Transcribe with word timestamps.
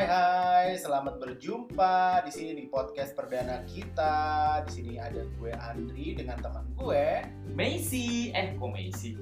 Hai 0.00 0.08
hai, 0.08 0.68
selamat 0.80 1.20
berjumpa 1.20 2.24
di 2.24 2.32
sini 2.32 2.56
di 2.56 2.72
podcast 2.72 3.12
perdana 3.12 3.60
kita. 3.68 4.16
Di 4.64 4.70
sini 4.72 4.92
ada 4.96 5.28
gue 5.36 5.52
Andri 5.52 6.16
dengan 6.16 6.40
teman 6.40 6.64
gue 6.72 7.20
Macy 7.52 8.32
eh 8.32 8.56
kok 8.56 8.72
Macy 8.72 9.20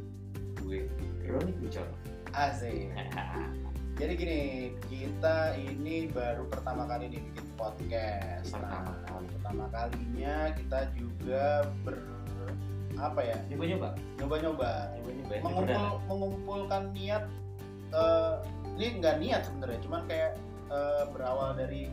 gue 0.62 0.86
Roni 1.26 1.50
Bucor 1.58 1.82
Aze. 2.30 2.94
Jadi 3.98 4.12
gini, 4.14 4.40
kita 4.86 5.58
ini 5.58 6.06
baru 6.14 6.46
pertama 6.46 6.86
kali 6.86 7.10
nih 7.10 7.26
bikin 7.26 7.46
podcast. 7.58 8.54
Pertama 8.54 8.94
Nah, 8.94 9.02
kali. 9.02 9.26
pertama 9.34 9.64
kalinya 9.74 10.36
kita 10.54 10.80
juga 10.94 11.66
ber 11.82 11.98
apa 13.02 13.18
ya? 13.26 13.34
nyoba 13.50 13.66
nyoba 13.66 13.88
Nyoba-nyoba, 14.22 14.70
nyoba 14.94 15.10
nyoba 15.26 15.34
mengumpul 15.42 15.90
mengumpulkan 16.06 16.94
niat. 16.94 17.26
eh, 17.90 18.34
ini 18.78 19.02
nggak 19.02 19.16
niat 19.18 19.42
sebenarnya, 19.42 19.82
cuman 19.82 20.06
kayak 20.06 20.38
eh, 20.68 21.04
berawal 21.10 21.56
dari 21.56 21.90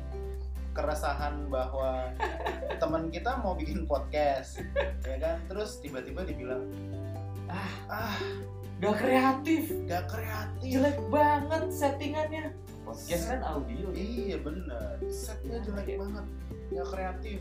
keresahan 0.75 1.47
bahwa 1.47 2.11
teman 2.83 3.07
kita 3.07 3.39
mau 3.39 3.55
bikin 3.55 3.87
podcast, 3.87 4.59
ya 5.07 5.15
kan? 5.17 5.39
Terus 5.47 5.79
tiba-tiba 5.79 6.27
dibilang, 6.27 6.67
ah 7.47 7.71
ah, 7.87 8.17
gak 8.83 8.99
kreatif 8.99 9.71
gak 9.87 10.11
kreatif. 10.11 10.67
jelek 10.67 10.99
banget 11.07 11.63
settingannya 11.71 12.51
podcast 12.83 13.31
kan 13.31 13.41
audio 13.47 13.87
Iya 13.95 14.35
bener, 14.43 14.99
setnya 15.07 15.63
jelek 15.63 15.95
Iya. 15.95 15.97
banget, 16.03 16.25
nggak 16.75 16.87
kreatif. 16.91 17.39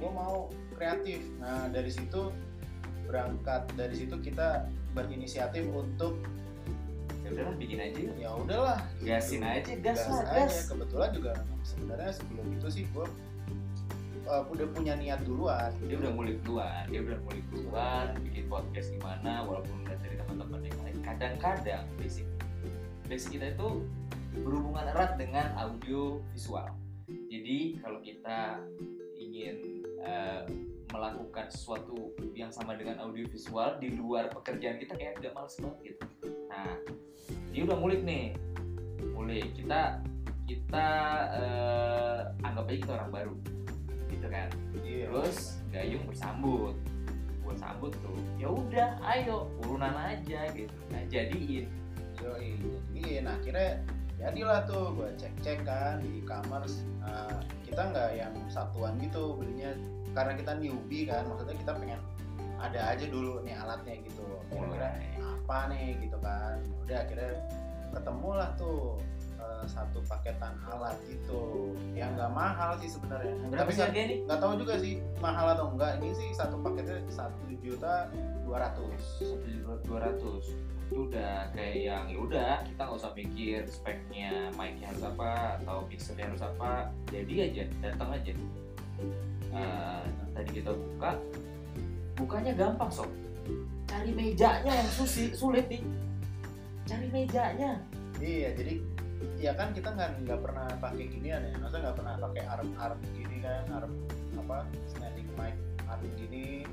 Gue 0.00 0.10
mau 0.10 0.48
kreatif. 0.74 1.20
Nah 1.36 1.68
dari 1.68 1.92
situ 1.92 2.32
berangkat 3.04 3.68
dari 3.76 3.94
situ 4.00 4.16
kita 4.16 4.64
berinisiatif 4.96 5.68
untuk 5.68 6.16
ya 7.30 7.38
udahlah 7.38 7.56
bikin 7.62 7.78
aja 7.78 8.00
ya 8.18 8.28
udahlah 8.34 8.78
gitu. 8.98 9.06
gasin 9.06 9.42
aja 9.46 9.72
gas 9.78 10.02
lah 10.10 10.22
aja. 10.26 10.34
gas 10.34 10.54
Kebetulan 10.66 11.10
juga 11.14 11.32
sebenarnya 11.62 12.10
sebelum 12.10 12.46
itu 12.58 12.66
sih 12.74 12.84
gue 12.90 13.06
uh, 14.26 14.42
udah 14.50 14.66
punya 14.74 14.98
niat 14.98 15.22
duluan. 15.22 15.70
dia 15.86 15.96
udah 15.96 16.10
ngulik 16.10 16.38
duluan 16.42 16.84
dia 16.90 17.00
udah 17.06 17.18
ngulik 17.22 17.46
duluan 17.54 18.06
bikin 18.26 18.44
podcast 18.50 18.88
gimana 18.90 19.46
walaupun 19.46 19.74
udah 19.86 19.96
dari 20.02 20.16
teman-teman 20.18 20.60
yang 20.66 20.78
lain 20.82 20.98
kadang-kadang 21.06 21.84
basic 22.02 22.26
basic 23.06 23.38
kita 23.38 23.54
itu 23.54 23.86
berhubungan 24.42 24.90
erat 24.90 25.14
dengan 25.14 25.54
audio 25.54 26.18
visual 26.34 26.66
jadi 27.30 27.78
kalau 27.78 27.98
kita 28.02 28.58
ingin 29.18 29.82
eh, 30.02 30.42
melakukan 30.90 31.46
sesuatu 31.50 32.14
yang 32.34 32.50
sama 32.50 32.74
dengan 32.74 32.98
audio 33.02 33.26
visual 33.30 33.78
di 33.78 33.94
luar 33.94 34.30
pekerjaan 34.30 34.78
kita 34.78 34.94
kayak 34.98 35.18
agak 35.22 35.32
males 35.34 35.56
banget. 35.58 35.94
Gitu 35.94 36.04
nah 36.50 36.74
dia 37.50 37.62
udah 37.66 37.76
ngulik 37.78 38.02
nih. 38.02 38.26
Ngulik. 39.14 39.46
Kita 39.54 40.02
kita 40.46 40.86
eh, 41.34 42.18
anggap 42.46 42.64
aja 42.66 42.78
kita 42.78 42.92
orang 42.98 43.10
baru. 43.10 43.34
Gitu 44.10 44.26
kan? 44.26 44.48
Iya. 44.82 45.06
terus 45.10 45.38
Gayung 45.70 46.04
bersambut. 46.10 46.74
Gue 47.40 47.54
sambut 47.58 47.90
tuh 47.98 48.18
ya 48.38 48.46
udah 48.50 48.90
ayo 49.14 49.50
urunan 49.66 49.94
aja 49.94 50.50
gitu. 50.54 50.74
Nah 50.90 51.02
jadiin. 51.10 51.66
Jadiin. 52.18 53.24
Akhirnya 53.26 53.82
jadilah 54.20 54.60
tuh 54.68 54.92
gue 54.94 55.08
cek 55.16 55.34
cek 55.40 55.58
kan 55.64 56.04
di 56.04 56.20
e-commerce. 56.20 56.84
Nah, 57.00 57.40
kita 57.64 57.88
nggak 57.90 58.10
yang 58.20 58.34
satuan 58.52 59.00
gitu 59.00 59.40
belinya. 59.40 59.72
Karena 60.12 60.36
kita 60.36 60.52
newbie 60.60 61.08
kan 61.08 61.24
maksudnya 61.24 61.56
kita 61.56 61.72
pengen 61.80 62.00
ada 62.60 62.92
aja 62.92 63.06
dulu 63.08 63.40
nih 63.42 63.56
alatnya 63.56 63.96
gitu. 64.04 64.24
Kira-kira 64.52 65.00
apa 65.16 65.58
nih 65.72 65.96
gitu 66.04 66.18
kan. 66.20 66.60
Udah 66.84 66.98
akhirnya 67.08 67.32
ketemulah 67.90 68.48
tuh 68.60 69.00
eh, 69.40 69.64
satu 69.64 70.04
paketan 70.04 70.52
alat 70.68 71.00
gitu. 71.08 71.72
Yang 71.96 72.20
nggak 72.20 72.32
mahal 72.36 72.76
sih 72.84 72.92
sebenarnya. 72.92 73.32
Tapi 73.48 73.72
nggak 74.28 74.40
tahu 74.44 74.52
juga 74.60 74.76
sih 74.76 75.00
mahal 75.24 75.56
atau 75.56 75.72
enggak 75.72 75.96
ini 76.04 76.12
sih 76.12 76.28
satu 76.36 76.60
paketnya 76.60 77.00
satu 77.08 77.40
juta 77.64 78.12
dua 78.44 78.68
ratus. 78.68 79.00
Satu 79.16 79.46
juta 79.48 79.72
dua 79.88 79.98
ratus 80.04 80.52
itu 80.90 81.06
udah 81.06 81.54
kayak 81.54 81.86
yang 81.86 82.04
ya 82.10 82.18
udah 82.18 82.52
kita 82.66 82.82
nggak 82.82 82.98
usah 82.98 83.14
mikir 83.14 83.62
speknya 83.70 84.50
mic-nya 84.58 84.90
harus 84.90 85.06
apa 85.06 85.62
atau 85.62 85.86
mixernya 85.86 86.26
harus 86.26 86.42
apa 86.42 86.90
jadi 87.14 87.34
aja 87.46 87.62
datang 87.78 88.10
aja. 88.10 88.34
Eh, 89.54 90.02
tadi 90.34 90.50
kita 90.50 90.74
buka 90.74 91.14
bukanya 92.18 92.52
gampang 92.58 92.90
sob. 92.90 93.06
Cari 93.86 94.10
mejanya 94.10 94.66
yang 94.74 94.90
susi, 94.90 95.30
sulit 95.30 95.70
nih. 95.70 95.78
Cari 96.90 97.06
mejanya. 97.14 97.78
Iya, 98.18 98.50
jadi 98.58 98.74
ya 99.38 99.54
kan 99.54 99.70
kita 99.70 99.94
nggak 99.94 100.26
nggak 100.26 100.40
pernah 100.42 100.66
pakai 100.82 101.06
ginian 101.06 101.38
ya, 101.38 101.54
maksudnya 101.62 101.86
nggak 101.86 101.98
pernah 102.02 102.14
pakai 102.18 102.42
arm 102.50 102.68
arm 102.82 102.98
gini 103.14 103.36
kan, 103.46 103.62
arm 103.78 103.92
apa 104.42 104.66
standing 104.90 105.30
mic 105.38 105.54
arm 105.86 106.02
gini. 106.18 106.66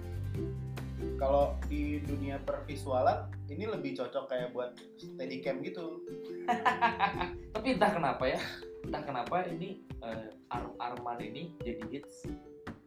Kalau 1.18 1.58
di 1.66 1.98
dunia 2.00 2.38
pervisualan 2.40 3.26
ini 3.48 3.66
lebih 3.66 3.94
cocok 3.96 4.26
kayak 4.28 4.50
buat 4.52 4.72
steadicam 4.96 5.60
gitu. 5.62 6.02
tapi 7.54 7.74
entah 7.74 7.92
kenapa 7.92 8.24
ya 8.24 8.40
entah 8.84 9.02
kenapa 9.02 9.44
ini 9.46 9.82
eh, 10.00 10.30
arm 10.48 10.72
arman 10.78 11.20
ini 11.20 11.52
jadi 11.60 11.82
hits 11.90 12.30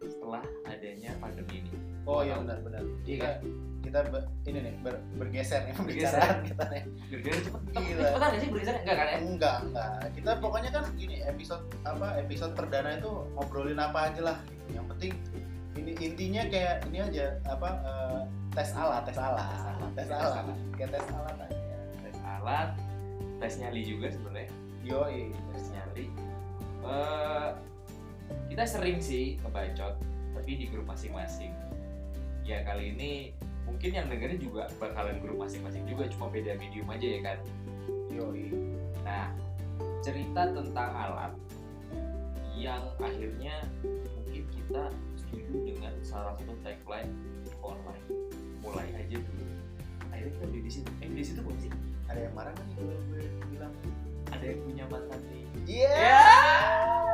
setelah 0.00 0.40
adanya 0.64 1.12
pandemi 1.18 1.60
ini 1.60 1.74
Oh 2.02 2.24
iya 2.24 2.38
benar-benar. 2.38 2.80
Iya 3.04 3.36
Kita 3.84 4.00
kita 4.00 4.08
be- 4.08 4.28
ini 4.44 4.58
nih 4.62 4.74
ber- 4.80 5.04
bergeser 5.16 5.60
nih 5.62 5.74
Bergeser. 5.74 6.16
pembicaraan 6.16 6.38
kita 6.42 6.64
nih. 6.66 6.82
gara-gara 7.10 7.36
cepet 7.36 7.60
cepetan 8.00 8.28
gak 8.30 8.40
sih 8.40 8.48
bergeser 8.48 8.74
enggak 8.78 8.96
kan 8.96 9.06
ya 9.06 9.18
Enggak, 9.20 9.56
enggak. 9.62 9.90
Kita 10.16 10.30
pokoknya 10.38 10.70
kan 10.70 10.84
gini 10.94 11.16
episode 11.20 11.64
apa 11.82 12.06
episode 12.16 12.52
perdana 12.54 12.90
itu 12.94 13.10
ngobrolin 13.34 13.76
apa 13.76 13.98
aja 14.08 14.20
lah. 14.22 14.36
gitu. 14.46 14.64
Yang 14.72 14.86
penting 14.88 15.12
intinya 15.98 16.42
kayak 16.46 16.86
ini 16.90 16.98
aja 17.02 17.26
apa 17.48 17.68
eh, 17.82 18.20
tes 18.54 18.70
alat, 18.74 19.02
tes 19.08 19.18
alat, 19.18 19.46
tes 19.94 20.06
Tes 20.06 20.10
alat, 20.10 20.44
alat. 20.46 20.56
kayak 20.76 20.90
tes 20.94 21.06
alat 21.10 21.36
aja. 21.42 21.58
tes 22.02 22.18
alat 22.22 22.68
tes 23.40 23.52
nyali 23.58 23.80
juga 23.82 24.06
sebenarnya 24.12 24.50
Yoi, 24.80 25.34
tes 25.54 25.64
nyali 25.74 26.06
Eh, 26.80 27.48
kita 28.48 28.64
sering 28.64 28.98
sih 29.04 29.36
ngebacot 29.44 30.00
tapi 30.32 30.50
di 30.56 30.64
grup 30.72 30.88
masing-masing 30.88 31.52
ya 32.40 32.64
kali 32.64 32.96
ini 32.96 33.36
mungkin 33.68 33.90
yang 33.92 34.08
dengerin 34.08 34.40
juga 34.40 34.64
bakalan 34.80 35.20
grup 35.20 35.44
masing-masing 35.44 35.84
juga 35.84 36.08
cuma 36.08 36.32
beda 36.32 36.56
medium 36.56 36.88
aja 36.88 37.04
ya 37.06 37.20
kan 37.20 37.38
yoi. 38.10 38.48
Nah, 39.04 39.28
cerita 40.00 40.50
tentang 40.50 40.90
alat 40.90 41.32
yang 42.56 42.80
akhirnya 42.96 43.60
mungkin 44.16 44.42
kita 44.50 44.88
setuju 45.30 45.54
dengan 45.64 45.94
salah 46.02 46.34
satu 46.34 46.52
tagline 46.60 47.12
online. 47.62 48.04
Mulai 48.60 48.88
aja 48.92 49.16
dulu. 49.16 49.44
Akhirnya 50.10 50.30
kita 50.34 50.46
beli 50.46 50.60
di 50.60 50.72
situ. 50.72 50.90
Eh, 51.00 51.08
di 51.08 51.24
situ 51.24 51.40
bukan 51.40 51.58
sih? 51.60 51.70
Ada 52.06 52.20
yang 52.20 52.34
marah 52.34 52.52
kan 52.52 52.66
kalau 52.74 52.90
gue 53.08 53.22
bilang? 53.48 53.72
Ada 54.30 54.44
yang 54.44 54.60
punya 54.60 54.84
mantan 54.86 55.20
di. 55.24 55.40
Iya. 55.66 56.18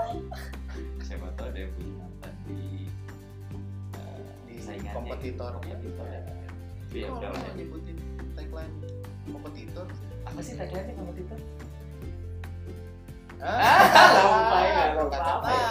Siapa 1.07 1.29
tahu 1.35 1.47
ada 1.47 1.59
yang 1.59 1.73
punya 1.73 1.93
mantan 1.95 2.35
di. 2.47 2.89
eh, 3.95 4.21
Di 4.49 4.55
saingannya. 4.59 4.95
kompetitor. 4.95 5.51
Kompetitor. 5.55 6.07
ya. 6.07 6.21
Ya 6.89 7.07
Kok 7.07 7.19
udah 7.21 7.31
lah. 7.31 7.53
nyebutin 7.53 7.97
tagline 8.33 8.75
kompetitor? 9.29 9.87
Apa 10.25 10.41
sih 10.41 10.55
tagline-nya 10.57 10.95
kompetitor? 10.97 11.39
Ah, 13.37 13.85
lupa 14.17 14.59
ya, 14.65 14.83
lupa 14.97 15.19
apa 15.21 15.49
ya? 15.53 15.69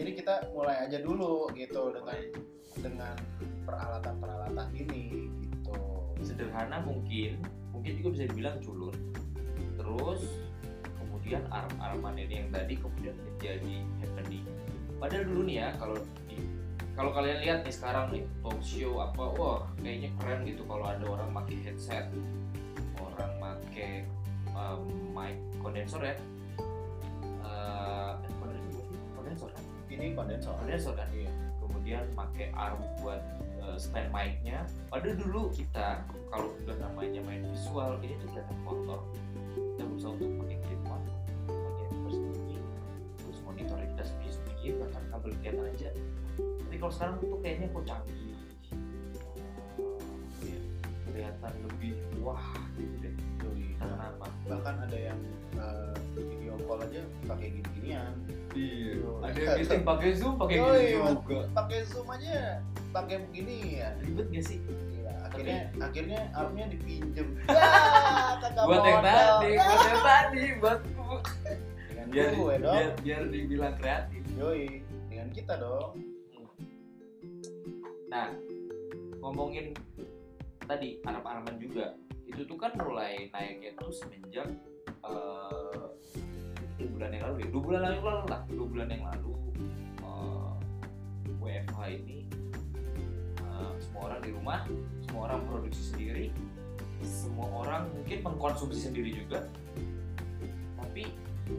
Jadi 0.00 0.16
kita 0.16 0.34
mulai 0.56 0.88
aja 0.88 0.96
dulu 1.04 1.52
gitu 1.52 1.92
dengan 1.92 2.16
dengan 2.80 3.16
peralatan 3.68 4.16
peralatan 4.16 4.68
ini 4.72 5.28
gitu. 5.44 5.76
Sederhana 6.24 6.80
mungkin 6.80 7.44
mungkin 7.76 7.92
juga 8.00 8.08
bisa 8.16 8.24
dibilang 8.32 8.56
culun. 8.64 8.96
Terus 9.76 10.24
kemudian 10.96 11.44
arm-arman 11.52 12.16
ini 12.16 12.40
yang 12.40 12.48
tadi 12.48 12.80
kemudian 12.80 13.12
menjadi 13.12 13.76
happening. 14.00 14.46
Padahal 14.96 15.24
dulu 15.28 15.40
nih 15.44 15.56
ya 15.60 15.68
kalau 15.76 15.96
di 16.32 16.36
kalau 16.96 17.12
kalian 17.12 17.38
lihat 17.44 17.58
nih 17.68 17.74
sekarang 17.76 18.08
nih 18.08 18.24
talk 18.40 18.56
show 18.64 19.04
apa 19.04 19.24
wah 19.36 19.68
kayaknya 19.84 20.08
keren 20.16 20.48
gitu 20.48 20.64
kalau 20.64 20.88
ada 20.88 21.04
orang 21.04 21.28
pakai 21.36 21.60
headset. 21.60 22.08
Orang 22.96 23.32
pakai 23.36 24.08
um, 24.56 24.88
mic 25.12 25.36
kondensor 25.60 26.00
ya. 26.00 26.16
Eh, 27.44 28.10
bukan 28.40 28.56
sih? 28.72 28.84
kondensor 29.12 29.52
kan 29.52 29.69
ini 30.00 30.16
kondensor 30.16 30.56
kondensor 30.56 30.96
kan 30.96 31.06
iya 31.12 31.28
kemudian 31.60 32.02
pakai 32.18 32.50
arm 32.56 32.80
buat 32.98 33.22
uh, 33.62 33.78
stand 33.78 34.10
mic-nya. 34.10 34.66
Padahal 34.90 35.16
dulu 35.16 35.54
kita 35.54 36.02
kalau 36.28 36.50
udah 36.66 36.76
namanya 36.82 37.22
main 37.22 37.46
visual 37.46 37.94
ini 38.02 38.18
tuh 38.18 38.28
kelihatan 38.34 38.58
kotor. 38.66 39.00
Kita 39.54 39.82
berusaha 39.86 40.10
untuk 40.18 40.30
pakai 40.44 40.58
clip 40.66 40.82
on, 40.90 41.02
pakai 41.46 41.86
bersembunyi, 42.04 42.58
terus 43.22 43.38
monitornya 43.46 43.86
kita 43.96 44.02
sembunyi-sembunyi, 44.06 44.68
bahkan 44.82 45.02
kabel 45.08 45.30
kelihatan 45.40 45.66
aja. 45.72 45.90
Tapi 46.38 46.76
kalau 46.76 46.92
sekarang 46.92 47.14
tuh 47.22 47.38
kayaknya 47.40 47.66
kok 47.72 47.84
canggih, 47.88 48.34
kelihatan 51.10 51.52
lebih 51.64 51.92
wah 52.20 52.44
gitu 52.76 52.96
deh 53.02 53.29
Yoi. 53.40 53.66
karena 53.80 53.96
apa 54.12 54.26
bahkan 54.48 54.74
ada 54.84 54.98
yang 54.98 55.20
eh, 55.56 55.94
video 56.16 56.54
call 56.68 56.80
aja 56.84 57.02
pakai 57.24 57.46
gini-ginian. 57.54 58.12
Iya. 58.50 58.88
Yo. 58.98 59.10
ada 59.22 59.38
yang 59.38 59.56
meeting 59.62 59.82
pakai 59.86 60.10
zoom 60.18 60.34
pakai 60.36 60.56
Yoi, 60.58 60.80
gini 60.82 60.98
Mas. 61.00 61.12
juga. 61.22 61.38
pakai 61.54 61.78
zoom 61.86 62.08
aja 62.10 62.36
pakai 62.90 63.16
begini 63.30 63.56
ya 63.78 63.88
ribet 64.02 64.26
gak 64.34 64.44
sih? 64.44 64.58
Gila, 64.66 65.14
akhirnya 65.30 65.58
akhirnya 65.78 66.20
armnya 66.34 66.66
dipinjem. 66.70 67.28
Ya 68.50 68.66
buat 68.66 68.82
yang 68.82 69.02
tadi 69.04 69.50
buat 69.56 69.80
yang 69.86 70.02
tadi 70.02 70.42
buat 70.58 70.78
dengan 71.86 72.06
biar 72.10 72.28
gue 72.34 72.54
dong 72.58 72.74
biar 72.74 72.90
biar 73.04 73.22
dibilang 73.30 73.74
kreatif. 73.78 74.22
Yoi 74.34 74.82
dengan 75.06 75.28
kita 75.30 75.54
dong. 75.60 75.92
Nah, 78.10 78.34
ngomongin 79.22 79.70
tadi 80.66 80.98
Arab-Araban 81.06 81.62
juga, 81.62 81.94
itu 82.30 82.46
tuh 82.46 82.58
kan 82.58 82.70
mulai 82.78 83.26
naiknya 83.34 83.74
tuh 83.74 83.90
semenjak 83.90 84.46
dua 86.80 86.88
bulan 86.96 87.10
yang 87.12 87.24
lalu 87.28 87.36
ya, 87.44 87.48
dua 87.52 87.62
bulan 87.62 87.80
yang 87.82 88.04
lalu 88.06 88.24
lah, 88.30 88.40
dua 88.48 88.66
bulan 88.70 88.88
yang 88.88 89.04
lalu 89.04 89.34
eh, 90.00 90.52
WFH 91.42 91.78
ini 91.92 92.18
eh, 93.42 93.72
semua 93.82 94.02
orang 94.08 94.20
di 94.24 94.30
rumah, 94.32 94.60
semua 95.04 95.22
orang 95.28 95.40
produksi 95.44 95.82
sendiri, 95.92 96.26
semua 97.04 97.48
orang 97.66 97.82
mungkin 97.92 98.18
mengkonsumsi 98.24 98.78
sendiri 98.88 99.10
juga, 99.12 99.44
tapi 100.80 101.12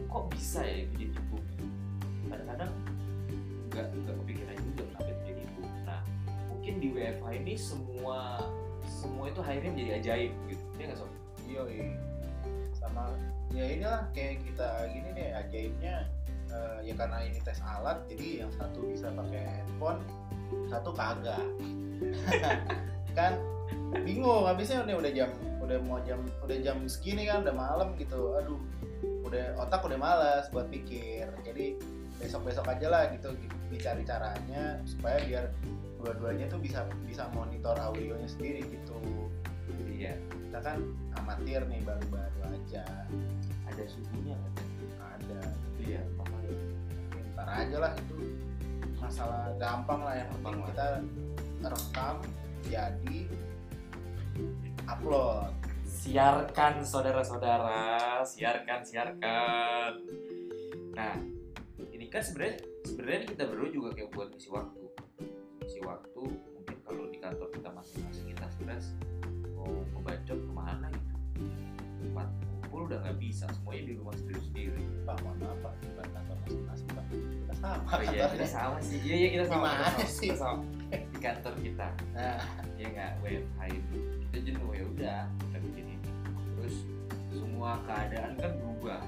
kok 0.08 0.24
bisa 0.32 0.64
ya 0.64 0.88
itu 0.88 1.06
jadi 1.06 1.20
boom? 1.30 1.44
Kadang-kadang 2.26 2.72
nggak 3.70 3.86
nggak 3.92 4.14
kepikiran 4.24 4.56
juga 4.72 4.82
kenapa 4.90 5.10
itu 5.12 5.22
jadi 5.28 5.44
boom. 5.54 5.70
Nah, 5.86 6.00
mungkin 6.50 6.74
di 6.80 6.88
WFH 6.90 7.26
ini 7.38 7.54
semua 7.54 8.18
semua 8.86 9.30
itu 9.30 9.38
akhirnya 9.38 9.70
menjadi 9.70 9.92
ajaib 10.02 10.32
gitu 10.50 10.61
ya 10.82 10.86
nggak 10.90 10.98
sob? 10.98 11.10
Yoi. 11.46 11.94
Sama 12.74 13.14
ya 13.54 13.64
inilah 13.70 14.02
kayak 14.10 14.42
kita 14.42 14.90
gini 14.90 15.08
deh 15.14 15.28
ajaibnya 15.30 15.94
eh, 16.50 16.78
ya 16.88 16.94
karena 16.98 17.18
ini 17.22 17.38
tes 17.44 17.62
alat 17.62 18.02
jadi 18.10 18.44
yang 18.44 18.50
satu 18.58 18.82
bisa 18.90 19.06
pakai 19.14 19.42
handphone 19.46 20.02
satu 20.66 20.90
kagak. 20.90 21.46
Kan 23.18 23.38
bingung 24.02 24.48
habisnya 24.48 24.82
udah 24.82 24.96
udah 24.98 25.12
jam 25.12 25.30
udah 25.62 25.78
mau 25.86 26.00
jam 26.02 26.20
udah 26.42 26.58
jam 26.58 26.76
segini 26.90 27.28
kan 27.28 27.46
udah 27.46 27.54
malam 27.54 27.94
gitu 27.94 28.34
aduh 28.40 28.58
udah 29.22 29.54
otak 29.62 29.84
udah 29.86 29.98
malas 30.00 30.50
buat 30.50 30.66
pikir 30.72 31.28
jadi 31.46 31.78
besok 32.18 32.48
besok 32.48 32.66
aja 32.68 32.86
lah 32.90 33.02
gitu 33.14 33.34
dicari 33.70 34.02
caranya 34.02 34.80
supaya 34.84 35.22
biar 35.24 35.44
dua-duanya 36.02 36.50
tuh 36.50 36.58
bisa 36.58 36.82
bisa 37.06 37.30
monitor 37.30 37.78
audionya 37.78 38.26
sendiri 38.26 38.66
gitu 38.66 38.98
iya. 39.88 40.14
Kita 40.30 40.58
kan 40.60 40.78
amatir 41.16 41.62
nih 41.66 41.80
baru-baru 41.86 42.40
aja. 42.48 42.84
Ada 43.68 43.84
suhunya 43.88 44.36
kan 44.36 44.52
ada. 45.00 45.40
Iya. 45.80 46.02
Makanya 46.18 46.54
ntar 47.32 47.48
aja 47.48 47.76
lah 47.80 47.92
itu 47.96 48.16
masalah 49.00 49.50
gampang 49.58 50.00
lah 50.04 50.14
yang 50.14 50.28
penting 50.38 50.62
kita 50.70 50.88
rekam 51.62 52.16
jadi 52.66 53.18
upload. 54.86 55.50
Siarkan 55.86 56.82
saudara-saudara. 56.82 58.22
Siarkan 58.26 58.80
siarkan. 58.82 59.92
Nah 60.94 61.14
ini 61.90 62.06
kan 62.10 62.22
sebenarnya 62.22 62.62
sebenarnya 62.82 63.20
kita 63.30 63.42
berdua 63.46 63.70
juga 63.70 63.88
kayak 63.94 64.10
buat 64.10 64.28
ngisi 64.34 64.50
waktu. 64.50 64.84
Ngisi 65.62 65.80
waktu 65.86 66.22
mungkin 66.26 66.76
kalau 66.82 67.04
di 67.10 67.18
kantor 67.22 67.48
kita 67.54 67.70
masing-masing 67.70 68.26
kita 68.34 68.46
stres 68.50 68.86
mau 69.62 69.78
ngebacot 69.94 70.38
ke 70.42 70.52
mana 70.52 70.86
gitu. 70.90 71.14
Tempat 72.02 72.28
kumpul 72.50 72.80
udah 72.90 72.98
nggak 73.06 73.16
bisa 73.22 73.46
semuanya 73.54 73.82
di 73.86 73.92
rumah 73.94 74.14
sendiri-sendiri 74.18 74.82
pak 75.06 75.16
mohon 75.22 75.38
maaf 75.38 75.58
pak. 75.62 75.72
Bukan 75.86 76.06
kantor 76.10 76.36
masing-masing 76.42 76.88
pak. 76.90 77.04
Kita 77.14 77.54
sama 77.54 77.82
oh 77.86 78.00
iya 78.10 78.24
kita 78.26 78.48
sama 78.50 78.76
sih. 78.82 78.98
Iya 79.06 79.14
iya 79.14 79.28
kita 79.38 79.44
sama 79.46 79.66
Gimana 79.70 79.78
kita 79.78 79.86
sama, 79.86 80.10
sih? 80.10 80.28
kita 80.28 80.36
sama. 80.42 80.62
di 80.92 81.18
kantor 81.22 81.54
kita. 81.62 81.88
Nah. 82.18 82.40
Ya 82.74 82.86
nggak? 82.90 83.10
WFH 83.22 83.60
itu 83.70 83.96
kita 84.26 84.36
jenuh 84.50 84.70
ya 84.74 84.84
udah 84.90 85.20
kita 85.30 85.56
bikin 85.62 85.84
ini. 85.94 86.08
Terus 86.58 86.76
semua 87.30 87.70
keadaan 87.86 88.32
kan 88.34 88.50
berubah. 88.58 89.00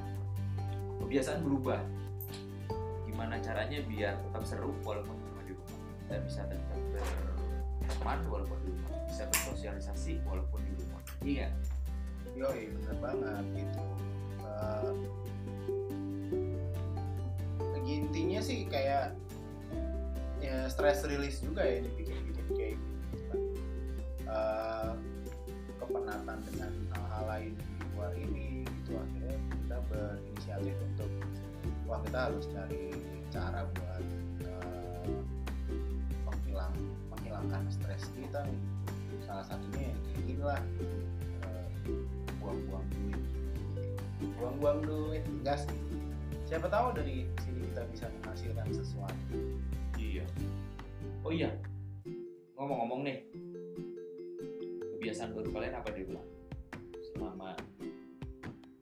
Kebiasaan 1.03 1.41
berubah. 1.43 1.81
Gimana 3.11 3.39
caranya 3.43 3.79
biar 3.87 4.15
tetap 4.23 4.43
seru 4.47 4.71
walaupun 4.87 5.15
cuma 5.19 5.43
di 5.43 5.53
rumah? 5.55 5.79
Kita 6.07 6.15
bisa 6.23 6.41
tetap 6.47 6.79
berteman 7.87 8.21
walaupun 8.33 8.59
di 8.65 8.71
rumah. 8.73 8.99
Bisa 9.09 9.25
bersosialisasi 9.31 10.13
walaupun 10.27 10.61
di 10.65 10.73
rumah. 10.81 11.03
Iya 11.25 11.49
yoi 12.35 12.67
bener 12.75 12.97
banget 12.99 13.45
gitu. 13.55 13.83
Eh, 14.43 14.93
intinya 17.85 18.41
sih 18.43 18.67
kayak 18.67 19.15
ya 20.43 20.67
stress 20.67 21.07
release 21.07 21.39
juga 21.41 21.63
ya 21.63 21.79
dibikin-bikin 21.87 22.47
kayak 22.59 22.75
gitu. 22.75 23.39
Eh, 24.27 24.93
kepenatan 25.79 26.39
dengan 26.51 26.73
hal-hal 26.97 27.25
lain 27.31 27.53
di 27.55 27.87
luar 27.95 28.13
ini 28.19 28.67
gitu. 28.83 28.99
Akhirnya 28.99 29.39
kita 29.39 29.77
berinisiatif 29.89 30.77
untuk 30.95 31.11
wah 31.87 32.01
kita 32.03 32.19
harus 32.33 32.45
cari 32.51 32.91
cara 33.31 33.63
buat 33.79 34.05
menghilangkan 37.45 37.69
stres 37.69 38.09
kita 38.17 38.41
nih. 38.49 38.61
Salah 39.25 39.45
satunya 39.45 39.93
ya 39.93 39.95
kayak 40.01 40.23
gini 40.25 40.43
lah 40.43 40.61
eh, 41.45 41.67
buang-buang 42.41 42.87
duit. 42.89 43.23
Buang-buang 44.41 44.79
duit 44.85 45.25
gas. 45.45 45.69
Siapa 46.49 46.69
tahu 46.73 46.97
dari 46.97 47.29
sini 47.45 47.69
kita 47.69 47.85
bisa 47.93 48.09
menghasilkan 48.21 48.69
sesuatu. 48.73 49.37
Iya. 50.01 50.25
Oh 51.25 51.33
iya. 51.33 51.53
Ngomong-ngomong 52.57 53.01
nih. 53.05 53.19
Kebiasaan 54.97 55.37
baru 55.37 55.49
kalian 55.53 55.77
apa 55.77 55.89
di 55.93 56.01
rumah 56.09 56.25
selama 57.13 57.53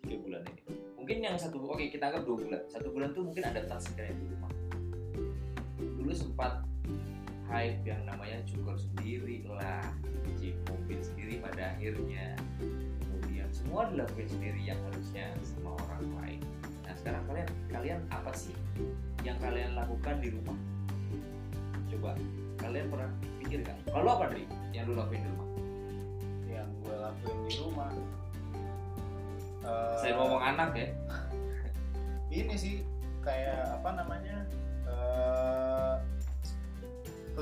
tiga 0.06 0.16
bulan 0.22 0.42
ini. 0.46 0.62
Mungkin 0.94 1.18
yang 1.18 1.34
satu 1.34 1.58
oke 1.66 1.82
kita 1.90 2.14
anggap 2.14 2.22
dua 2.22 2.36
bulan. 2.46 2.62
Satu 2.70 2.94
bulan 2.94 3.10
tuh 3.10 3.26
mungkin 3.26 3.42
adaptasi 3.42 3.90
kalian 3.98 4.16
di 4.22 4.26
rumah. 4.30 4.50
Dulu 5.98 6.12
sempat 6.14 6.62
hype 7.52 7.84
yang 7.84 8.02
namanya 8.08 8.40
cukur 8.48 8.74
sendiri 8.80 9.44
lah 9.44 9.84
mobil 10.72 10.98
sendiri 10.98 11.38
pada 11.38 11.76
akhirnya. 11.76 12.34
Kemudian 13.04 13.48
semua 13.52 13.86
dilakukan 13.92 14.26
sendiri 14.26 14.60
yang 14.64 14.80
harusnya 14.90 15.30
sama 15.44 15.76
orang 15.76 16.04
lain. 16.18 16.40
Nah 16.82 16.94
sekarang 16.96 17.22
kalian 17.28 17.48
kalian 17.70 18.00
apa 18.10 18.32
sih 18.34 18.56
yang 19.22 19.36
kalian 19.38 19.76
lakukan 19.76 20.16
di 20.18 20.28
rumah? 20.32 20.58
Coba 21.92 22.16
kalian 22.58 22.86
pernah 22.88 23.10
pikir 23.44 23.60
kan 23.62 23.76
kalau 23.86 24.16
apa 24.18 24.32
dari 24.32 24.44
yang 24.72 24.88
lu 24.88 24.96
lakuin 24.96 25.20
di 25.20 25.28
rumah? 25.30 25.48
Yang 26.48 26.68
gue 26.80 26.96
lakuin 26.96 27.36
di 27.46 27.54
rumah 27.60 27.92
Eh, 29.62 29.94
saya 30.02 30.12
ngomong 30.18 30.42
anak 30.42 30.74
ya? 30.74 30.88
Ini 32.42 32.54
sih 32.58 32.82
kayak 33.22 33.78
apa 33.78 33.94
namanya 33.94 34.42
eh, 34.90 35.91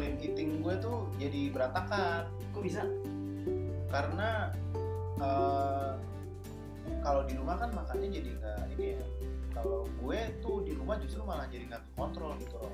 clean 0.01 0.17
eating 0.25 0.65
gue 0.65 0.75
tuh 0.81 1.13
jadi 1.21 1.53
berantakan. 1.53 2.33
Kok 2.57 2.63
bisa? 2.65 2.89
Karena 3.93 4.49
eh, 5.21 5.93
kalau 7.05 7.29
di 7.29 7.37
rumah 7.37 7.61
kan 7.61 7.69
makannya 7.77 8.09
jadi 8.09 8.31
nggak 8.41 8.61
ini 8.81 8.87
ya. 8.97 9.05
Kalau 9.53 9.85
gue 10.01 10.21
tuh 10.41 10.65
di 10.65 10.73
rumah 10.73 10.97
justru 11.05 11.21
malah 11.21 11.45
jadi 11.53 11.69
nggak 11.69 11.85
kontrol 12.01 12.33
gitu 12.41 12.57
loh. 12.57 12.73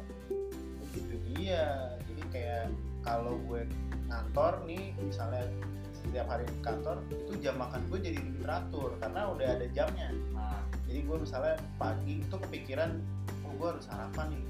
Itu 0.95 1.19
dia. 1.35 1.99
Jadi 2.07 2.23
kayak 2.31 2.71
kalau 3.03 3.43
gue 3.51 3.67
ngantor 4.07 4.63
nih 4.71 4.95
misalnya 5.03 5.51
setiap 5.91 6.31
hari 6.31 6.47
di 6.47 6.63
kantor 6.63 7.03
itu 7.11 7.33
jam 7.43 7.59
makan 7.59 7.83
gue 7.91 7.99
jadi 7.99 8.23
lebih 8.23 8.47
teratur 8.47 8.95
karena 9.03 9.35
udah 9.35 9.49
ada 9.59 9.67
jamnya. 9.75 10.15
Nah 10.31 10.63
jadi 10.87 11.03
gue 11.03 11.17
misalnya 11.27 11.59
pagi 11.75 12.23
itu 12.23 12.37
kepikiran 12.39 13.03
oh 13.43 13.53
gue 13.59 13.67
harus 13.75 13.83
sarapan 13.83 14.31
nih. 14.31 14.45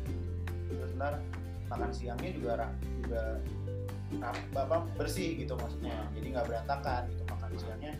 Terus 0.68 0.92
ntar 1.00 1.24
makan 1.66 1.90
siangnya 1.90 2.30
juga 2.34 2.70
juga 3.02 3.22
apa 4.54 4.86
bersih 4.94 5.34
gitu 5.38 5.58
maksudnya. 5.58 6.06
Jadi 6.14 6.26
nggak 6.34 6.46
berantakan 6.46 7.02
gitu 7.10 7.22
makan 7.26 7.50
siangnya 7.58 7.92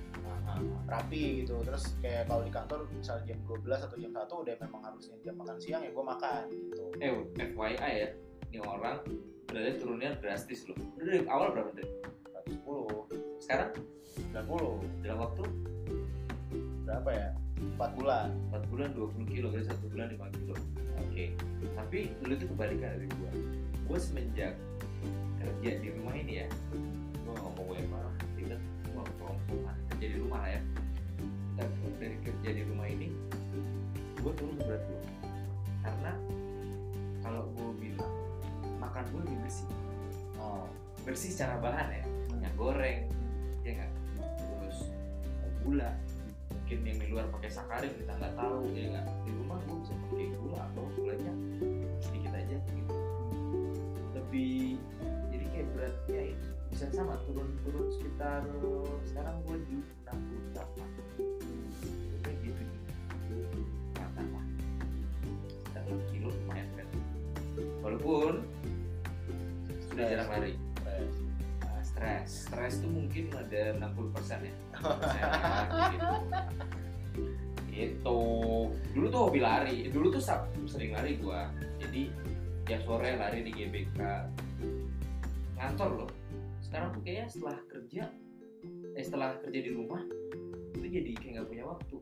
rapi 0.87 1.43
gitu. 1.45 1.61
Terus 1.67 1.99
kayak 2.01 2.31
kalau 2.31 2.43
di 2.47 2.53
kantor 2.55 2.79
misalnya 2.95 3.25
jam 3.35 3.39
12 3.45 3.87
atau 3.91 3.97
jam 3.99 4.13
1 4.15 4.43
udah 4.47 4.55
memang 4.63 4.83
harusnya 4.87 5.17
jam 5.27 5.35
makan 5.37 5.57
siang 5.59 5.83
ya 5.83 5.91
gue 5.91 6.05
makan 6.05 6.43
gitu. 6.51 6.85
Eh 7.03 7.11
FYI 7.35 7.75
ya 7.77 8.09
ini 8.55 8.59
orang 8.63 9.03
berarti 9.47 9.73
turunnya 9.83 10.15
drastis 10.23 10.67
loh. 10.71 10.79
Udah 10.97 11.05
dari 11.07 11.21
awal 11.27 11.51
berapa 11.55 11.71
deh 11.75 11.89
110 12.47 13.43
sekarang? 13.43 13.71
90 14.33 15.05
dalam 15.05 15.19
waktu? 15.23 15.45
Berapa 16.87 17.11
ya 17.11 17.29
4 17.57 17.99
bulan. 17.99 18.29
4 18.53 18.73
bulan 18.73 18.89
20 18.93 19.33
kilo 19.33 19.47
berarti 19.53 19.69
satu 19.73 19.85
bulan 19.89 20.07
5 20.13 20.37
kilo. 20.37 20.55
Oke. 21.01 21.25
Tapi 21.77 21.99
dulu 22.21 22.33
tuh 22.37 22.49
kebalikan 22.53 22.91
dari 22.97 23.09
gua. 23.17 23.31
Gua 23.87 23.99
semenjak 24.01 24.55
kerja 25.41 25.71
di 25.79 25.89
rumah 25.95 26.15
ini 26.19 26.43
ya 26.43 26.49
gua 27.23 27.35
ngomong 27.39 27.67
WFH 27.71 28.07
kita 28.35 28.57
mau 28.95 29.07
kelompokan 29.19 29.77
kerja 29.95 30.07
di 30.11 30.17
rumah 30.19 30.41
lah 30.43 30.51
ya. 30.59 30.61
Kita 31.57 31.65
dari 31.97 32.17
kerja 32.21 32.49
di 32.53 32.63
rumah 32.69 32.87
ini 32.91 33.09
gue 34.27 34.33
turun 34.35 34.59
berat 34.59 34.83
gue 34.91 35.03
karena 35.87 36.13
kalau 37.23 37.47
gue 37.55 37.71
bilang 37.79 38.15
makan 38.83 39.07
gue 39.15 39.21
lebih 39.23 39.39
bersih. 39.47 39.69
Oh. 40.43 40.67
Bersih 41.07 41.31
secara 41.31 41.63
bahan 41.63 41.89
ya. 41.95 42.03
Minyak 42.35 42.55
goreng 42.59 43.01
ya 43.63 43.71
nggak? 43.79 43.93
Terus 44.19 44.79
gula 45.63 45.91
mungkin 46.67 46.83
yang 46.83 46.99
di 46.99 47.07
luar 47.15 47.31
pakai 47.31 47.47
sakarin 47.47 47.95
kita 47.95 48.11
nggak 48.19 48.35
tahu 48.35 48.67
ya 48.75 48.91
nggak? 48.91 49.07
Di 49.23 49.31
rumah 49.39 49.55
gue 49.71 49.79
bisa 49.87 49.95
pakai 50.03 50.27
gula 50.35 50.67
atau 50.67 50.83
gulanya 50.99 51.33
sedikit 52.03 52.35
aja 52.35 52.57
gitu. 52.59 52.95
Lebih 54.19 54.75
jadi 55.31 55.47
kayak 55.55 55.69
beratnya 55.79 56.35
itu 56.35 56.49
bisa 56.75 56.91
sama 56.91 57.23
turun 57.23 57.55
turun 57.63 57.87
sekitar 57.95 58.43
sekarang 59.07 59.39
gue 59.47 59.57
di 59.63 59.79
68 60.11 62.27
kayak 62.27 62.39
gitu. 62.43 62.63
Rata 63.95 64.23
lah. 64.27 64.45
Sekitar 65.47 65.83
6 65.87 66.11
kilo 66.11 66.35
lumayan 66.35 66.67
kan. 66.75 66.89
Walaupun 67.79 68.43
sudah 69.87 70.05
jarang 70.11 70.35
lari. 70.35 70.59
Stres 71.87 72.51
stres 72.51 72.83
tuh 72.83 72.91
mungkin 72.91 73.31
ada 73.39 73.79
60 73.79 74.15
persen 74.19 74.51
ya 74.51 74.66
gitu. 75.93 76.09
itu 77.77 78.21
dulu 78.97 79.07
tuh 79.13 79.21
hobi 79.29 79.41
lari. 79.45 79.77
Dulu 79.93 80.09
tuh 80.09 80.23
sering 80.65 80.97
lari 80.97 81.21
gua. 81.21 81.53
Jadi 81.77 82.09
tiap 82.65 82.83
sore 82.89 83.15
lari 83.15 83.45
di 83.45 83.53
GBK. 83.53 84.01
Ngantor 85.61 85.91
loh. 86.05 86.11
Sekarang 86.65 86.91
tuh 86.97 87.01
kayaknya 87.05 87.27
setelah 87.31 87.59
kerja 87.69 88.05
eh 88.97 89.05
setelah 89.05 89.39
kerja 89.45 89.61
di 89.63 89.71
rumah 89.71 90.03
itu 90.75 90.87
jadi 90.89 91.11
kayak 91.21 91.33
nggak 91.39 91.49
punya 91.53 91.65
waktu. 91.69 91.97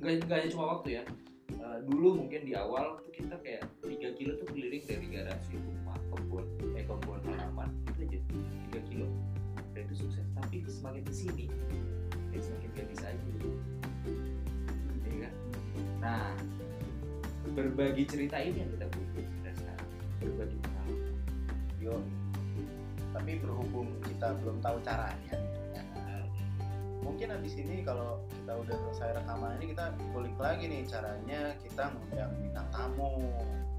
Nggak 0.00 0.12
nggak 0.30 0.50
cuma 0.54 0.64
waktu 0.78 0.88
ya. 1.02 1.02
Eh, 1.50 1.78
dulu 1.84 2.24
mungkin 2.24 2.46
di 2.46 2.54
awal 2.54 3.02
tuh 3.04 3.12
kita 3.12 3.36
kayak 3.42 3.66
3 3.84 4.16
kilo 4.16 4.32
tuh 4.38 4.48
keliling 4.48 4.80
dari 4.86 5.06
garasi 5.10 5.58
rumah 5.58 5.98
kebun 6.14 6.46
eh 6.78 6.86
kebun 6.86 7.20
halaman 7.26 7.68
itu 7.90 8.00
aja. 8.06 8.18
3 8.78 8.88
kilo. 8.88 9.06
Dan 9.74 9.82
itu 9.90 10.06
sukses. 10.06 10.24
Tapi 10.38 10.64
semakin 10.64 11.02
ke 11.04 11.12
sini 11.12 11.46
semakin 12.38 12.70
gak 12.78 12.88
bisa 12.94 13.04
aja. 13.10 13.24
Gitu. 13.26 13.48
Iya 15.10 15.16
kan? 15.26 15.34
nah 16.00 16.32
berbagi 17.50 18.04
cerita 18.06 18.38
ini 18.38 18.62
yang 18.62 18.70
kita 18.78 18.86
butuh 18.94 19.24
sekarang. 19.58 19.88
Berbagi 20.22 20.56
pengalaman. 20.62 21.12
Yo. 21.82 21.96
Tapi 23.10 23.30
berhubung 23.42 23.88
kita 24.06 24.38
belum 24.38 24.62
tahu 24.62 24.78
caranya 24.86 25.34
ya. 25.74 25.84
Mungkin 27.02 27.32
habis 27.32 27.58
ini 27.58 27.82
kalau 27.82 28.22
kita 28.30 28.52
udah 28.54 28.76
selesai 28.86 29.18
rekaman 29.18 29.58
ini 29.58 29.74
kita 29.74 29.90
kulik 30.14 30.36
lagi 30.38 30.64
nih 30.70 30.82
caranya 30.86 31.56
kita 31.64 31.90
ngundang 31.90 32.32
bintang 32.38 32.68
tamu 32.70 33.18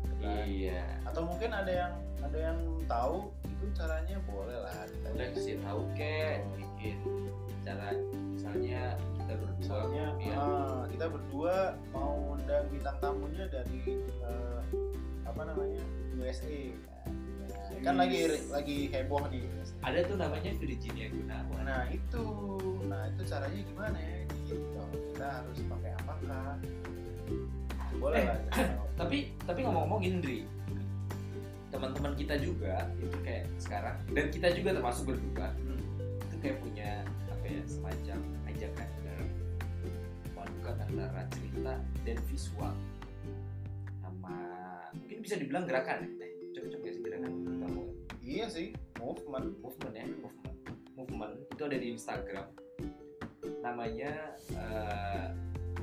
gitu 0.03 0.25
kan? 0.25 0.45
iya. 0.45 0.83
Atau 1.07 1.25
mungkin 1.29 1.49
ada 1.53 1.71
yang 1.71 1.93
ada 2.21 2.37
yang 2.37 2.59
tahu 2.85 3.31
itu 3.45 3.65
caranya 3.77 4.17
boleh 4.27 4.57
lah. 4.61 4.83
Kita 4.89 5.07
udah 5.15 5.27
kasih 5.37 5.55
tahu 5.63 5.81
kek. 5.95 6.43
Bikin 6.57 6.97
cara 7.61 7.93
misalnya 8.33 8.81
kita 9.17 9.33
berdua 9.37 9.57
misalnya 9.61 10.05
ya 10.17 10.35
ah, 10.37 10.81
kita 10.89 11.05
berdua 11.07 11.55
mau 11.93 12.33
undang 12.33 12.65
bintang 12.73 12.97
tamunya 12.97 13.45
dari 13.47 13.79
eh, 14.25 14.59
apa 15.23 15.41
namanya 15.45 15.81
USA 16.17 16.73
Ya, 17.71 17.87
kan 17.87 17.95
lagi 18.03 18.27
lagi 18.51 18.91
heboh 18.91 19.31
nih. 19.31 19.47
Ada 19.79 20.03
tuh 20.03 20.19
namanya 20.19 20.51
Virginia 20.59 21.07
Gunawan. 21.07 21.63
Nah 21.63 21.87
itu. 21.87 22.25
Nah 22.83 23.07
itu 23.07 23.21
caranya 23.25 23.61
gimana 23.63 23.95
ya? 23.95 24.19
Gitu. 24.43 24.59
Kita 25.15 25.27
harus 25.39 25.59
pakai 25.65 25.91
apakah? 26.03 26.59
Boleh 27.95 28.21
Eh, 28.21 28.25
lah 28.27 28.37
tapi 28.99 29.31
tapi 29.47 29.59
ngomong-ngomong 29.63 30.03
Indri 30.03 30.43
teman-teman 31.71 32.11
kita 32.19 32.35
juga 32.43 32.91
itu 32.99 33.17
kayak 33.23 33.47
sekarang 33.55 33.95
dan 34.11 34.25
kita 34.27 34.47
juga 34.51 34.69
termasuk 34.75 35.15
berdua 35.15 35.47
Hmm. 35.55 35.79
itu 36.27 36.35
kayak 36.43 36.57
punya 36.59 36.91
ya 37.51 37.63
semacam 37.67 38.19
ajakan 38.47 38.89
dalam 39.03 39.29
memadukan 40.31 40.75
antara 40.87 41.21
cerita 41.35 41.73
dan 42.07 42.17
visual. 42.31 42.73
Sama 43.99 44.35
mungkin 44.95 45.17
bisa 45.19 45.35
dibilang 45.35 45.67
gerakan 45.67 46.07
ya 46.19 46.27
eh, 46.27 46.31
cocok 46.55 46.79
gak 46.83 46.93
sih 46.95 47.03
gerakan 47.03 47.33
kamu 47.59 47.81
iya 48.23 48.45
sih 48.47 48.71
movement. 48.99 49.59
Movement 49.59 49.93
ya 49.95 50.05
movement. 50.07 50.57
Movement 50.95 51.33
itu 51.51 51.61
ada 51.67 51.77
di 51.77 51.87
Instagram. 51.91 52.47
Namanya 53.59 54.11
eh, 54.55 55.27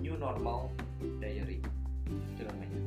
New 0.01 0.17
Normal 0.17 0.73
Diary. 1.21 1.61
Itu 2.09 2.43
namanya. 2.49 2.81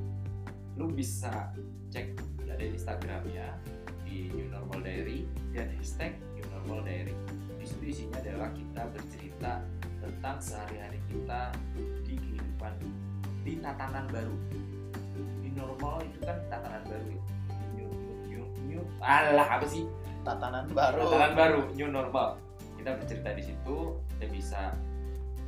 Lu 0.80 0.90
bisa 0.90 1.54
cek 1.94 2.18
ada 2.50 2.58
di 2.58 2.74
Instagramnya 2.74 3.48
di 4.04 4.28
New 4.34 4.50
Normal 4.50 4.84
Diary 4.84 5.24
dan 5.54 5.70
hashtag 5.78 6.18
New 6.36 6.48
Normal 6.52 6.84
Diary 6.84 7.16
di 7.62 7.70
situ 7.70 7.84
isinya 7.86 8.18
adalah 8.18 8.50
kita 8.58 8.82
bercerita 8.90 9.54
tentang 10.02 10.38
sehari-hari 10.42 10.98
kita 11.06 11.54
di 12.02 12.18
kehidupan 12.18 12.74
di 13.46 13.54
tatanan 13.62 14.10
baru. 14.10 14.36
Di 15.46 15.50
normal 15.54 16.02
itu 16.02 16.18
kan 16.26 16.42
tatanan 16.50 16.82
baru 16.90 17.06
ya. 17.06 17.22
New, 17.78 17.90
new, 17.94 18.10
new, 18.26 18.44
new 18.66 18.82
alah 18.98 19.62
apa 19.62 19.66
sih? 19.70 19.86
Tatanan 20.26 20.74
baru. 20.74 21.06
Tatanan 21.06 21.34
baru 21.38 21.62
new 21.78 21.90
normal. 21.94 22.42
Kita 22.82 22.98
bercerita 22.98 23.30
di 23.38 23.44
situ 23.46 23.78
kita 24.18 24.26
bisa 24.34 24.62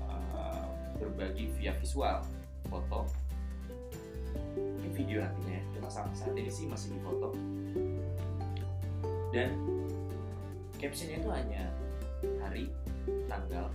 uh, 0.06 0.70
berbagi 1.02 1.50
via 1.58 1.74
visual 1.82 2.22
foto. 2.70 3.10
Mungkin 4.54 4.94
video 4.94 5.26
nantinya 5.26 5.58
ya 5.58 5.64
cuma 5.74 5.90
saat, 5.90 6.14
saat 6.14 6.38
ini 6.38 6.54
sih 6.54 6.70
masih 6.70 6.94
di 6.94 7.02
foto. 7.02 7.34
Dan 9.34 9.50
captionnya 10.78 11.18
itu 11.26 11.30
hanya 11.34 11.73
hari 12.54 12.70
tanggal 13.26 13.66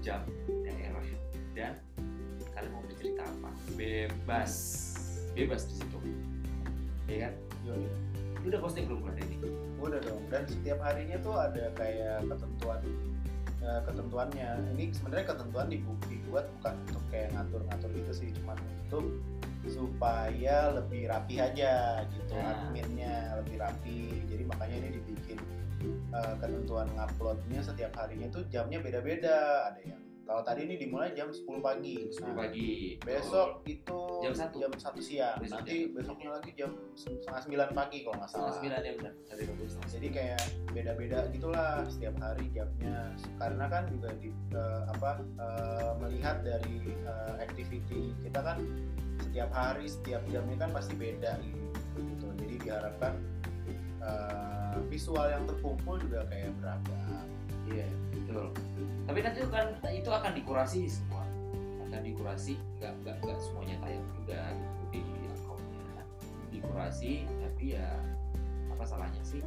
jam 0.00 0.24
daerah 0.64 1.04
dan 1.52 1.76
kalian 2.56 2.72
mau 2.72 2.80
bercerita 2.88 3.20
apa? 3.20 3.52
Bebas. 3.76 4.52
Bebas 5.36 5.68
di 5.68 5.76
situ. 5.76 5.98
Ya 7.04 7.28
kan? 7.28 7.32
Yoi. 7.68 7.84
lu 8.40 8.48
udah 8.48 8.64
posting 8.64 8.88
belum 8.88 9.04
bulan 9.04 9.20
ini? 9.20 9.36
Udah 9.76 10.00
dong. 10.00 10.24
Dan 10.32 10.48
setiap 10.48 10.80
harinya 10.80 11.20
tuh 11.20 11.36
ada 11.36 11.68
kayak 11.76 12.24
ketentuan 12.24 12.80
eh, 13.60 13.80
ketentuannya. 13.92 14.48
Ini 14.72 14.84
sebenarnya 14.96 15.26
ketentuan 15.28 15.66
dibu- 15.68 16.04
dibuat 16.08 16.48
bukan 16.56 16.74
untuk 16.88 17.04
kayak 17.12 17.28
ngatur-ngatur 17.36 17.90
gitu 17.92 18.12
sih. 18.24 18.28
Cuman 18.40 18.56
untuk 18.88 19.04
supaya 19.68 20.72
lebih 20.72 21.12
rapi 21.12 21.44
aja 21.44 22.00
gitu 22.08 22.32
Nah. 22.40 22.72
adminnya 22.72 23.36
lebih 23.44 23.60
rapi. 23.60 24.24
Jadi 24.32 24.48
makanya 24.48 24.76
ini 24.80 24.88
dibikin 24.96 25.36
eh, 25.90 26.34
ketentuan 26.38 26.86
nguploadnya 26.92 27.60
setiap 27.60 27.92
harinya 27.96 28.28
tuh 28.28 28.42
jamnya 28.48 28.78
beda-beda. 28.78 29.68
Ada 29.68 29.80
yang 29.84 30.00
kalau 30.24 30.40
tadi 30.40 30.64
ini 30.64 30.80
dimulai 30.80 31.12
jam 31.12 31.28
10 31.28 31.60
pagi. 31.60 32.08
10 32.08 32.32
Nah, 32.32 32.48
pagi. 32.48 32.96
besok 32.96 33.60
itu 33.68 34.00
Jam 34.24 34.32
satu. 34.32 34.56
jam 34.56 34.72
satu 34.72 34.96
siang. 34.96 35.36
Besok 35.36 35.60
nanti 35.60 35.76
besoknya 35.92 36.28
lagi 36.32 36.50
jam 36.56 36.72
setengah 36.96 37.40
sembilan 37.44 37.68
pagi 37.76 37.98
kalau 38.00 38.16
nggak 38.16 38.30
setengah 38.32 38.48
salah. 38.48 38.56
sembilan 38.56 38.80
ya 38.80 38.92
benar. 38.96 39.12
Setengah 39.28 39.88
jadi 39.92 40.08
kayak 40.08 40.40
beda-beda 40.72 41.18
gitulah 41.28 41.84
setiap 41.84 42.14
hari 42.24 42.46
jamnya. 42.56 43.12
Karena 43.36 43.64
kan 43.68 43.84
juga 43.92 44.08
di 44.16 44.32
eh, 44.32 44.82
apa 44.88 45.10
eh, 45.20 45.92
melihat 46.00 46.36
dari 46.40 46.76
eh, 46.88 47.32
activity 47.44 48.16
kita 48.24 48.40
kan 48.40 48.64
setiap 49.20 49.52
hari 49.52 49.84
setiap 49.84 50.24
jamnya 50.32 50.56
kan 50.56 50.72
pasti 50.72 50.96
beda 50.96 51.36
gitu. 51.44 52.32
Jadi 52.40 52.54
diharapkan 52.64 53.12
eh, 54.04 54.76
visual 54.92 55.26
yang 55.32 55.44
terkumpul 55.48 55.96
juga 55.96 56.28
kayak 56.28 56.52
beragam 56.60 57.24
Iya, 57.64 57.88
betul. 58.12 58.52
Tapi 59.08 59.18
nanti 59.24 59.40
kan 59.48 59.68
itu 59.88 60.10
akan 60.12 60.32
dikurasi 60.36 60.84
semua, 60.88 61.24
akan 61.88 62.00
dikurasi, 62.04 62.60
nggak 62.80 62.92
nggak 63.04 63.16
nggak 63.24 63.38
semuanya 63.40 63.76
tayang 63.80 64.06
juga 64.20 64.40
gitu 64.92 65.10
di 65.16 65.28
akunnya. 65.32 66.04
Dikurasi, 66.52 67.12
tapi 67.24 67.64
ya 67.76 67.88
apa 68.68 68.84
salahnya 68.84 69.22
sih? 69.24 69.40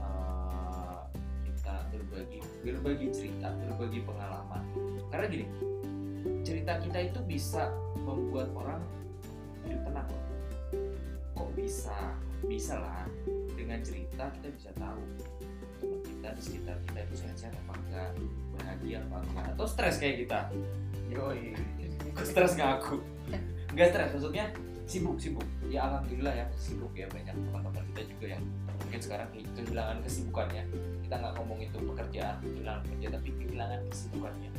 Eh, 0.00 1.00
kita 1.44 1.74
berbagi 1.92 2.40
berbagi 2.64 3.06
cerita, 3.12 3.52
berbagi 3.52 4.00
pengalaman. 4.08 4.64
Karena 5.12 5.26
gini, 5.28 5.46
cerita 6.40 6.80
kita 6.80 6.98
itu 7.12 7.20
bisa 7.28 7.68
membuat 8.00 8.48
orang 8.56 8.80
hidup 9.68 9.80
tenang 9.84 10.08
loh. 10.08 10.24
Kok 11.36 11.50
bisa? 11.52 12.16
Bisa 12.44 12.80
lah. 12.80 13.04
Dengan 13.64 13.80
cerita 13.80 14.28
kita 14.28 14.48
bisa 14.52 14.70
tahu 14.76 15.00
teman 15.80 16.00
kita 16.04 16.28
di 16.36 16.42
sekitar 16.44 16.76
kita 16.84 16.98
itu 17.00 17.14
sehat-sehat 17.16 17.56
apa 17.64 17.72
enggak 17.80 18.10
bahagia 18.60 19.00
apa 19.08 19.16
enggak 19.24 19.46
atau 19.56 19.64
stres 19.64 19.96
kayak 19.96 20.28
kita. 20.28 20.40
Yoi. 21.08 21.56
Kok 22.12 22.26
stres 22.28 22.60
nggak 22.60 22.70
aku? 22.76 23.00
Nggak 23.72 23.88
stres 23.88 24.08
maksudnya 24.12 24.52
sibuk 24.84 25.16
sibuk. 25.16 25.48
Ya 25.72 25.88
alhamdulillah 25.88 26.44
ya 26.44 26.46
sibuk 26.60 26.92
ya 26.92 27.08
banyak 27.08 27.32
teman-teman 27.32 27.84
kita 27.96 28.02
juga 28.04 28.26
yang 28.36 28.44
mungkin 28.84 29.00
sekarang 29.00 29.28
kehilangan 29.32 29.96
kesibukannya 30.04 30.64
kita 31.08 31.14
nggak 31.24 31.32
ngomong 31.40 31.60
itu 31.64 31.78
pekerjaan 31.88 32.36
kehilangan 32.44 32.84
kerja 32.84 33.06
tapi 33.16 33.28
kehilangan 33.40 33.80
kesibukannya. 33.88 34.50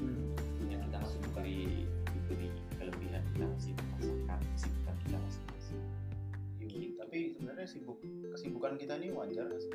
Hmm. 0.00 0.32
yang 0.72 0.80
kita 0.88 0.96
masih 0.96 1.18
diberi 1.28 1.60
diberi 2.08 2.48
kelebihan 2.80 3.20
kita 3.36 3.44
masih 3.52 3.72
tapi 7.10 7.34
sebenarnya 7.34 7.66
sibuk 7.66 7.98
kesibukan 8.30 8.78
kita 8.78 8.94
ini 9.02 9.10
wajar 9.10 9.42
nggak 9.50 9.58
sih? 9.58 9.74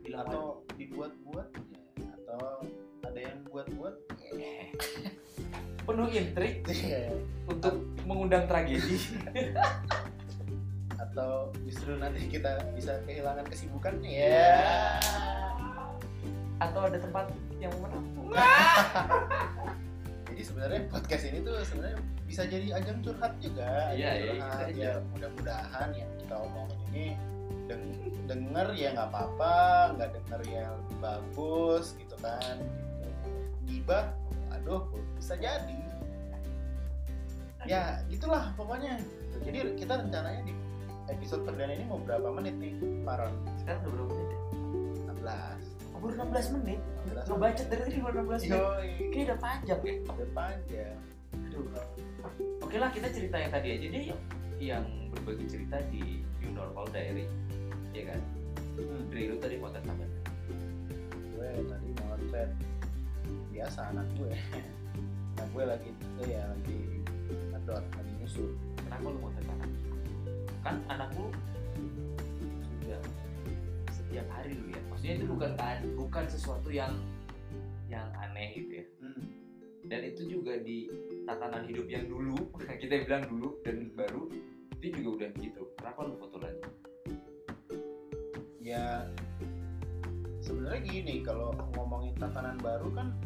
Bilang 0.00 0.24
Atau 0.24 0.64
dibuat-buat? 0.80 1.48
Ya, 2.00 2.08
atau 2.24 2.64
ada 3.04 3.20
yang 3.20 3.36
buat-buat? 3.52 3.94
Eh, 4.32 4.72
penuh 5.84 6.08
intrik 6.08 6.64
Iya. 6.72 7.12
untuk 7.44 7.84
mengundang 8.08 8.48
tragedi. 8.48 8.96
Atau 11.04 11.52
justru 11.68 12.00
nanti 12.00 12.32
kita 12.32 12.72
bisa 12.72 12.96
kehilangan 13.04 13.44
kesibukan? 13.44 14.00
Ya 14.00 14.56
atau 16.62 16.86
ada 16.86 16.94
tempat 16.96 17.26
yang 17.60 17.74
menampung 17.82 18.32
jadi 20.32 20.42
sebenarnya 20.42 20.80
podcast 20.88 21.24
ini 21.28 21.38
tuh 21.40 21.56
sebenarnya 21.62 21.98
bisa 22.24 22.42
jadi 22.48 22.66
ajang 22.72 22.98
curhat 23.04 23.32
juga 23.38 23.92
Iya, 23.92 24.08
ajang 24.08 24.16
iya, 24.16 24.32
curhat. 24.40 24.64
aja. 24.64 24.80
ya 24.80 24.92
mudah-mudahan 25.12 25.88
yang 25.92 26.10
kita 26.16 26.34
omongin 26.40 26.80
ini 26.88 27.04
deng- 27.68 28.00
denger 28.24 28.66
ya 28.72 28.88
nggak 28.92 29.08
apa-apa 29.12 29.54
nggak 29.94 30.10
denger 30.16 30.40
ya 30.48 30.64
lebih 30.72 30.96
bagus 30.98 31.84
gitu 31.94 32.16
kan 32.18 32.56
gitu. 32.56 33.28
gibah 33.68 34.16
aduh 34.50 34.88
bisa 35.14 35.36
jadi 35.36 35.78
ya 37.62 38.00
gitulah 38.08 38.50
pokoknya 38.56 38.98
jadi 39.44 39.76
kita 39.76 40.00
rencananya 40.00 40.42
di 40.42 40.54
episode 41.06 41.44
perdana 41.44 41.76
ini 41.76 41.84
mau 41.84 42.00
berapa 42.00 42.32
menit 42.32 42.56
nih 42.56 42.74
Paron 43.04 43.36
sekarang 43.60 43.84
udah 43.84 43.92
berapa 43.92 44.14
menit 44.16 44.30
ya? 44.30 44.40
16 45.12 45.22
Oh, 45.22 45.71
baru 46.02 46.14
16 46.34 46.54
menit 46.58 46.80
16 47.06 47.30
ngebacot 47.30 47.66
dari 47.70 47.80
tadi 47.86 47.98
baru 48.02 48.16
16 48.26 48.26
menit. 48.26 48.42
Kayaknya 48.50 49.22
udah 49.22 49.38
panjang. 49.38 49.80
Ya 49.86 49.94
udah 50.02 50.30
panjang. 50.34 50.96
Aduh. 51.32 51.66
Oke 52.58 52.76
lah 52.82 52.90
kita 52.90 53.08
cerita 53.14 53.36
yang 53.38 53.52
tadi 53.54 53.68
aja 53.78 53.86
deh 53.86 54.04
yang, 54.10 54.20
yang 54.58 54.84
berbagi 55.14 55.46
cerita 55.46 55.78
di 55.94 56.26
New 56.42 56.50
Normal 56.58 56.90
Diary. 56.90 57.26
Ya 57.94 58.02
kan? 58.10 58.20
Hmm. 58.74 59.06
Dri 59.12 59.30
lu 59.30 59.36
tadi 59.38 59.60
mau 59.62 59.70
tambahan 59.70 60.10
gue 61.42 61.50
tadi 61.66 61.88
mau 61.98 62.14
thread 62.30 62.50
biasa 63.50 63.80
anak 63.90 64.06
gue. 64.14 64.32
Anak 65.38 65.48
gue 65.50 65.64
lagi 65.66 65.90
eh, 66.22 66.26
ya 66.38 66.42
lagi 66.46 66.78
ngedot 67.50 67.82
lagi 67.82 68.12
nyusul. 68.22 68.50
Kenapa 68.78 69.06
lu 69.10 69.18
mau 69.18 69.30
anak? 69.34 69.58
Kan 70.62 70.76
anak 70.86 71.10
lu 71.18 71.34
setiap 74.12 74.28
hari 74.28 74.52
lu 74.60 74.68
ya. 74.68 74.80
Maksudnya 74.92 75.14
itu 75.16 75.24
bukan 75.24 75.52
kan 75.56 75.78
bukan 75.96 76.24
sesuatu 76.28 76.68
yang 76.68 76.92
yang 77.88 78.12
aneh 78.20 78.60
gitu 78.60 78.84
ya. 78.84 78.86
Hmm. 79.00 79.24
dan 79.88 80.04
itu 80.06 80.22
juga 80.38 80.62
di 80.62 80.86
tatanan 81.26 81.66
hidup 81.66 81.90
yang 81.90 82.06
dulu 82.06 82.38
kita 82.80 83.02
bilang 83.08 83.24
dulu 83.26 83.56
dan 83.64 83.88
baru 83.96 84.28
itu 84.84 85.00
juga 85.00 85.08
udah 85.16 85.30
gitu. 85.40 85.62
Kenapa 85.80 85.98
lu 86.04 86.14
foto 86.20 86.36
lagi? 86.44 86.60
Ya 88.60 89.08
sebenarnya 90.44 90.80
gini 90.84 91.24
kalau 91.24 91.56
ngomongin 91.72 92.12
tatanan 92.20 92.60
baru 92.60 92.92
kan 92.92 93.16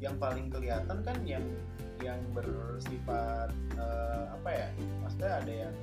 yang 0.00 0.16
paling 0.16 0.48
kelihatan 0.48 1.04
kan 1.04 1.18
yang 1.28 1.44
yang 2.00 2.18
bersifat 2.32 3.52
eh, 3.76 4.24
apa 4.40 4.48
ya 4.56 4.68
maksudnya 5.04 5.30
ada 5.36 5.52
yang 5.68 5.74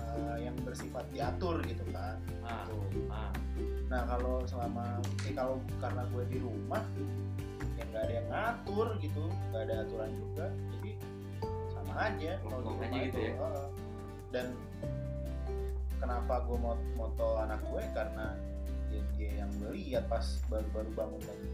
eh, 0.00 0.36
yang 0.48 0.56
bersifat 0.64 1.04
diatur 1.12 1.60
gitu 1.68 1.84
kan 1.92 2.16
ah 2.46 2.62
Tuh. 2.70 3.10
ah. 3.10 3.30
Nah 3.90 4.02
kalau 4.06 4.42
selama 4.46 4.98
eh, 5.26 5.34
kalau 5.34 5.58
karena 5.82 6.02
gue 6.10 6.22
di 6.30 6.38
rumah 6.42 6.82
ya 7.76 7.84
nggak 7.92 8.02
ada 8.06 8.12
yang 8.14 8.28
ngatur 8.32 8.88
gitu, 9.02 9.24
nggak 9.52 9.62
ada 9.68 9.74
aturan 9.84 10.10
juga, 10.16 10.46
jadi 10.74 10.90
sama 11.74 11.92
aja 12.08 12.30
kalau 12.40 12.58
di 12.62 12.66
aja 12.66 12.72
rumah 12.72 12.88
gitu 13.04 13.18
itu. 13.18 13.20
ya? 13.20 13.34
Dan 14.32 14.46
kenapa 16.00 16.34
gue 16.48 16.56
mau 16.56 16.74
moto 16.96 17.28
anak 17.40 17.60
gue? 17.68 17.82
Karena 17.92 18.26
dia, 18.90 19.02
dia 19.18 19.30
yang 19.44 19.50
melihat 19.60 20.04
pas 20.06 20.24
baru-baru 20.48 20.90
bangun 20.94 21.22
lagi. 21.26 21.48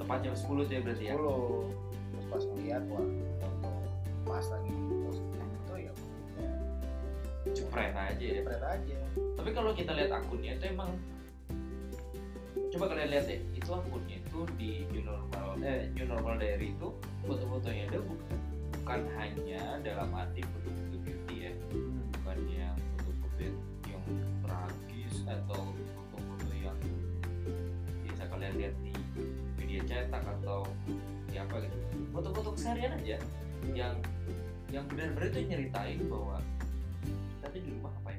Tepat 0.00 0.18
jam 0.24 0.34
10 0.34 0.68
tuh 0.68 0.72
ya 0.74 0.80
berarti 0.82 1.04
ya? 1.06 1.14
Terus 1.16 2.26
pas 2.30 2.42
ngeliat 2.42 2.82
wah 2.90 3.06
foto 3.40 3.70
pas 4.28 4.46
lagi 4.46 4.70
posting 5.02 5.48
itu 5.50 5.74
ya 5.74 5.92
ya 7.42 7.52
cepret 7.56 7.92
aja 7.96 8.22
ya. 8.22 8.34
Jepret 8.42 8.62
aja 8.62 8.96
tapi 9.40 9.56
kalau 9.56 9.72
kita 9.72 9.96
lihat 9.96 10.12
akunnya 10.12 10.60
itu 10.60 10.68
emang 10.68 10.92
coba 12.76 12.92
kalian 12.92 13.08
lihat 13.08 13.24
deh 13.24 13.40
itu 13.56 13.70
akunnya 13.72 14.20
itu 14.20 14.40
di 14.60 14.84
new 14.92 15.00
normal 15.00 15.56
eh 15.64 15.88
new 15.96 16.04
normal 16.04 16.36
diary 16.36 16.76
itu 16.76 16.92
foto-fotonya 17.24 17.88
ada 17.88 18.04
bukan 18.04 19.00
hanya 19.16 19.80
dalam 19.80 20.12
arti 20.12 20.44
foto-foto 20.44 20.96
beauty 21.00 21.36
ya 21.48 21.52
bukan 22.20 22.38
yang 22.52 22.76
foto-foto 23.00 23.48
yang 23.88 24.04
tragis 24.44 25.14
atau 25.24 25.72
foto-foto 26.12 26.52
yang 26.60 26.76
biasa 28.04 28.22
kalian 28.28 28.52
lihat 28.60 28.74
di 28.84 28.92
media 29.56 29.80
cetak 29.88 30.20
atau 30.20 30.68
di 31.32 31.40
apa 31.40 31.64
gitu. 31.64 31.76
Foto-foto 32.12 32.60
keseharian 32.60 32.92
aja 32.92 33.16
yang 33.72 33.96
yang 34.68 34.84
benar-benar 34.84 35.32
itu 35.32 35.48
nyeritain 35.48 36.00
bahwa 36.12 36.44
kita 37.40 37.46
tuh 37.56 37.60
di 37.64 37.70
rumah 37.72 37.92
aja 38.04 38.09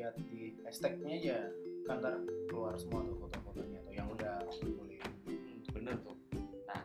lihat 0.00 0.16
di 0.16 0.56
hashtagnya 0.64 1.12
aja 1.12 1.36
kan 1.84 2.00
ntar 2.00 2.16
keluar 2.48 2.72
semua 2.80 3.04
tuh 3.04 3.20
foto-fotonya 3.20 3.84
tuh 3.84 3.92
yang 3.92 4.08
udah 4.08 4.40
boleh 4.48 4.96
Hmm, 5.28 5.60
bener 5.76 5.96
tuh. 6.00 6.16
Nah, 6.64 6.80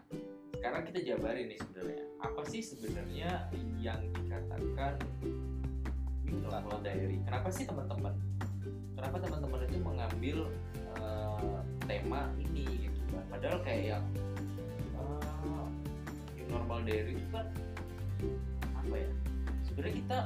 sekarang 0.60 0.84
kita 0.92 1.00
jabarin 1.08 1.48
nih 1.48 1.60
sebenarnya. 1.64 2.04
Apa 2.20 2.42
sih 2.44 2.60
sebenarnya 2.60 3.48
yang 3.80 4.04
dikatakan 4.12 5.00
normal 6.28 6.84
diary? 6.84 7.24
Kenapa 7.24 7.48
sih 7.56 7.64
teman-teman? 7.64 8.12
Kenapa 9.00 9.18
teman-teman 9.24 9.60
itu 9.64 9.78
mengambil 9.80 10.38
eh, 11.00 11.60
tema 11.88 12.28
ini 12.36 12.92
gitu 12.92 13.00
kan? 13.16 13.24
Padahal 13.32 13.60
kayak 13.64 13.84
yang 13.96 14.06
new 16.36 16.48
normal 16.52 16.84
diary 16.84 17.16
itu 17.16 17.28
kan 17.32 17.48
apa 18.76 18.96
ya? 19.00 19.10
Sebenarnya 19.64 19.96
kita 20.04 20.20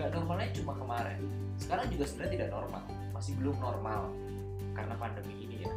nggak 0.00 0.16
normalnya 0.16 0.48
cuma 0.56 0.72
kemarin. 0.80 1.20
Sekarang 1.60 1.86
juga 1.92 2.04
sebenarnya 2.08 2.32
tidak 2.40 2.50
normal, 2.56 2.82
masih 3.12 3.32
belum 3.36 3.56
normal 3.60 4.08
karena 4.72 4.94
pandemi 4.96 5.34
ini 5.44 5.56
ya. 5.68 5.72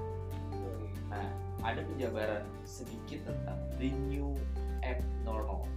Nah, 1.11 1.27
ada 1.59 1.83
penjabaran 1.83 2.43
sedikit 2.63 3.27
tentang 3.27 3.59
the 3.75 3.91
new 4.07 4.31
abnormal. 4.79 5.67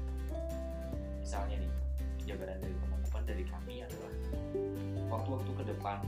Misalnya 1.18 1.58
nih, 1.58 1.72
penjabaran 2.22 2.58
dari 2.62 2.74
teman-teman 2.78 3.22
dari 3.26 3.44
kami 3.50 3.74
adalah 3.82 4.12
waktu-waktu 5.10 5.50
ke 5.58 5.64
depan 5.74 5.98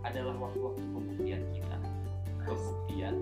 adalah 0.00 0.34
waktu-waktu 0.40 0.84
pembuktian 0.96 1.42
kita. 1.52 1.76
Pembuktian 2.42 3.14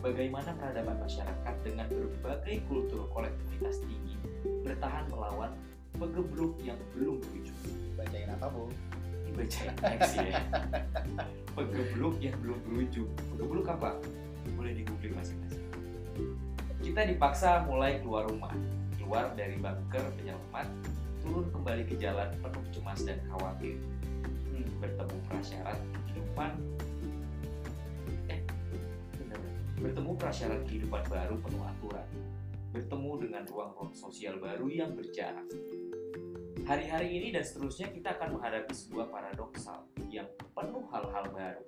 bagaimana 0.00 0.56
peradaban 0.56 0.96
masyarakat 1.04 1.54
dengan 1.60 1.86
berbagai 1.92 2.64
kultur 2.64 3.08
kolektivitas 3.12 3.84
tinggi 3.84 4.16
bertahan 4.64 5.04
melawan 5.12 5.52
pegebluk 5.96 6.54
yang 6.62 6.78
belum 6.94 7.20
berujung. 7.20 7.60
bacain 7.96 8.28
apa 8.28 8.46
bu 8.52 8.68
Dibacain 9.24 9.72
teks 9.80 10.12
ya. 10.20 10.40
Pegebluk 11.56 12.14
yang 12.20 12.36
belum 12.44 12.58
berujung. 12.68 13.10
Pegebluk 13.32 13.66
apa? 13.66 13.96
Boleh 14.54 14.72
di 14.76 14.82
googling 14.84 15.16
masing-masing. 15.16 15.64
Kita 16.84 17.02
dipaksa 17.08 17.66
mulai 17.66 17.98
keluar 18.04 18.28
rumah, 18.30 18.52
keluar 19.00 19.34
dari 19.34 19.58
bunker 19.58 20.06
penyelamat, 20.20 20.68
turun 21.24 21.46
kembali 21.50 21.82
ke 21.88 21.98
jalan 21.98 22.30
penuh 22.38 22.64
cemas 22.70 23.00
dan 23.02 23.18
khawatir, 23.26 23.74
Hmm. 24.56 24.64
bertemu 24.80 25.16
prasyarat 25.28 25.78
kehidupan 26.06 26.50
eh 28.32 28.40
benar 29.20 29.40
bertemu 29.76 30.12
prasyarat 30.16 30.60
kehidupan 30.64 31.02
baru 31.12 31.36
penuh 31.44 31.60
aturan, 31.60 32.08
bertemu 32.72 33.12
dengan 33.28 33.42
ruang-ruang 33.46 33.92
sosial 33.94 34.38
baru 34.38 34.66
yang 34.70 34.94
berjarak. 34.94 35.46
Hari-hari 36.66 37.22
ini 37.22 37.28
dan 37.30 37.46
seterusnya 37.46 37.94
kita 37.94 38.18
akan 38.18 38.38
menghadapi 38.38 38.74
sebuah 38.74 39.06
paradoksal 39.12 39.86
yang 40.10 40.26
penuh 40.50 40.82
hal-hal 40.90 41.30
baru, 41.30 41.62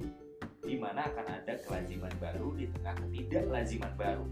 di 0.67 0.75
mana 0.75 1.07
akan 1.07 1.27
ada 1.39 1.55
kelaziman 1.63 2.11
baru 2.19 2.51
di 2.59 2.67
tengah 2.75 2.99
ketidaklaziman 3.07 3.95
baru, 3.95 4.27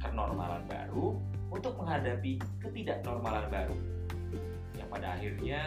kenormalan 0.00 0.64
baru 0.64 1.20
untuk 1.52 1.76
menghadapi 1.76 2.40
ketidaknormalan 2.64 3.46
baru. 3.52 3.76
Yang 4.72 4.88
pada 4.88 5.08
akhirnya 5.20 5.60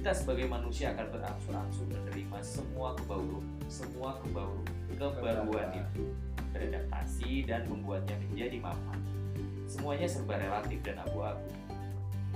kita 0.00 0.10
sebagai 0.16 0.46
manusia 0.48 0.96
akan 0.96 1.06
berangsur-angsur 1.12 1.86
menerima 1.92 2.38
semua 2.40 2.96
kebauru, 2.96 3.44
semua 3.68 4.16
kebauru, 4.24 4.64
kebaruan 4.96 5.68
itu, 5.74 6.02
beradaptasi 6.56 7.44
dan 7.44 7.68
membuatnya 7.68 8.16
menjadi 8.28 8.56
mapan. 8.60 9.11
Semuanya 9.72 10.04
serba 10.04 10.36
relatif 10.36 10.84
dan 10.84 11.00
abu-abu. 11.00 11.48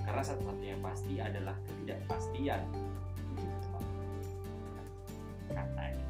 karena 0.06 0.22
satu-satunya 0.22 0.78
yang 0.78 0.84
pasti 0.86 1.18
adalah 1.18 1.52
ketidakpastian. 1.66 2.62
Katanya. 5.50 6.06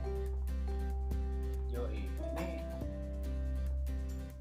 Yoi, 1.72 2.04
ini 2.04 2.60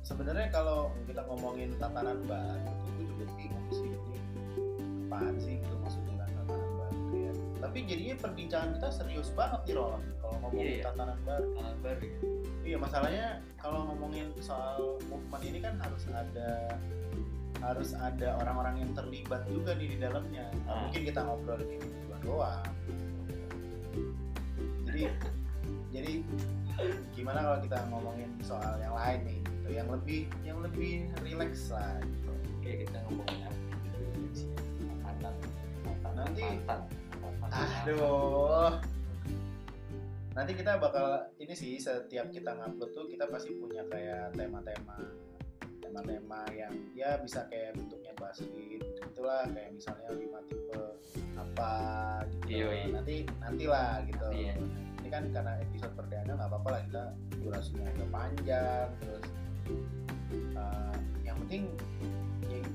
sebenarnya 0.03 0.51
kalau 0.51 0.91
kita 1.07 1.23
ngomongin 1.25 1.71
tatanan 1.79 2.19
baru 2.27 2.75
itu 2.99 3.01
juga 3.15 3.25
bingung 3.39 3.67
sih 3.71 3.89
ini 3.95 4.19
apaan 5.07 5.35
sih 5.39 5.55
gitu 5.63 5.75
maksudnya 5.81 6.14
Tapi 7.65 7.77
jadinya 7.81 8.15
perbincangan 8.21 8.69
kita 8.77 8.89
serius 8.93 9.33
banget 9.33 9.61
nih 9.65 9.73
Roland 9.73 10.05
kalau 10.21 10.35
ngomongin 10.37 10.61
Iya, 10.61 10.69
iya. 10.71 10.83
tatanan 10.85 11.17
baru. 11.25 11.45
Tatanan 11.49 11.77
baru 11.81 12.05
Iya 12.61 12.77
masalahnya 12.77 13.25
kalau 13.57 13.79
ngomongin 13.89 14.27
soal 14.37 14.77
movement 15.05 15.43
ini 15.43 15.59
kan 15.59 15.73
harus 15.77 16.05
ada 16.07 16.77
harus 17.57 17.89
ada 17.93 18.37
orang-orang 18.37 18.85
yang 18.85 18.91
terlibat 18.93 19.41
juga 19.47 19.73
nih 19.73 19.93
di 19.93 19.97
dalamnya. 19.97 20.45
Nggak 20.51 20.69
Ah. 20.69 20.81
mungkin 20.85 21.01
kita 21.03 21.19
ngobrolin 21.21 21.69
ini 21.71 21.85
berdua 21.89 22.17
doang. 22.21 22.65
Jadi 24.85 25.03
jadi 25.89 26.11
gimana 27.11 27.39
kalau 27.41 27.59
kita 27.61 27.77
ngomongin 27.89 28.29
soal 28.41 28.75
yang 28.77 28.93
lain 28.93 29.19
nih, 29.23 29.39
gitu, 29.41 29.67
yang 29.71 29.87
lebih 29.89 30.19
yang 30.43 30.57
lebih 30.61 30.91
rileks 31.21 31.71
lah. 31.71 31.97
Gitu. 32.01 32.31
kayak 32.61 32.89
kita 32.89 32.97
ngomongin 33.05 33.45
apa 33.45 33.57
mantan 35.05 35.33
mantan 35.85 36.11
Nanti- 36.17 36.41
mantan 36.65 36.79
Aduh. 37.55 38.71
Nanti 40.35 40.51
kita 40.51 40.75
bakal 40.75 41.31
ini 41.39 41.55
sih 41.55 41.79
setiap 41.79 42.27
kita 42.27 42.51
ngupload 42.59 42.91
tuh 42.91 43.07
kita 43.07 43.23
pasti 43.31 43.55
punya 43.55 43.87
kayak 43.87 44.35
tema-tema 44.35 44.99
tema-tema 45.79 46.43
yang 46.51 46.73
ya 46.91 47.15
bisa 47.23 47.47
kayak 47.47 47.77
bentuknya 47.79 48.11
basket 48.19 48.83
itulah 48.99 49.47
kayak 49.53 49.71
misalnya 49.71 50.09
lima 50.17 50.39
tipe 50.49 50.81
apa 51.39 51.73
gitu 52.49 52.67
Iya, 52.67 52.67
iya. 52.67 52.85
nanti 52.91 53.15
nantilah 53.39 53.91
gitu 54.09 54.25
Nanti 54.27 54.43
ya. 54.43 54.55
ini 54.99 55.07
kan 55.13 55.23
karena 55.31 55.53
episode 55.63 55.93
perdana 55.95 56.31
nggak 56.35 56.49
apa-apa 56.51 56.67
lah 56.73 56.81
kita 56.89 57.03
durasinya 57.39 57.87
agak 57.95 58.09
panjang 58.11 58.87
terus 58.99 59.25
uh, 60.57 60.95
yang 61.23 61.37
penting 61.47 61.63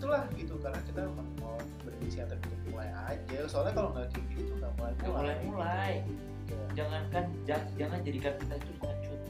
itulah 0.00 0.24
gitu 0.32 0.56
karena 0.58 0.80
kita 0.82 1.02
mau 1.38 1.54
berinisiatif 1.84 2.40
untuk 2.40 2.60
mulai 2.72 2.88
aja. 3.06 3.38
Soalnya 3.44 3.76
kalau 3.76 3.92
nggak 3.92 4.08
kayak 4.10 4.26
gitu 4.32 4.52
nggak 4.56 4.72
mulai 4.74 4.92
Nggak 4.96 5.12
mulai-mulai. 5.12 5.92
gitu. 6.00 6.16
Kayak, 6.48 6.70
jangankan 6.72 7.24
ja- 7.44 7.70
jangan 7.76 7.98
jadikan 8.00 8.32
kita 8.34 8.54
itu 8.56 8.72
pengecut 8.80 9.20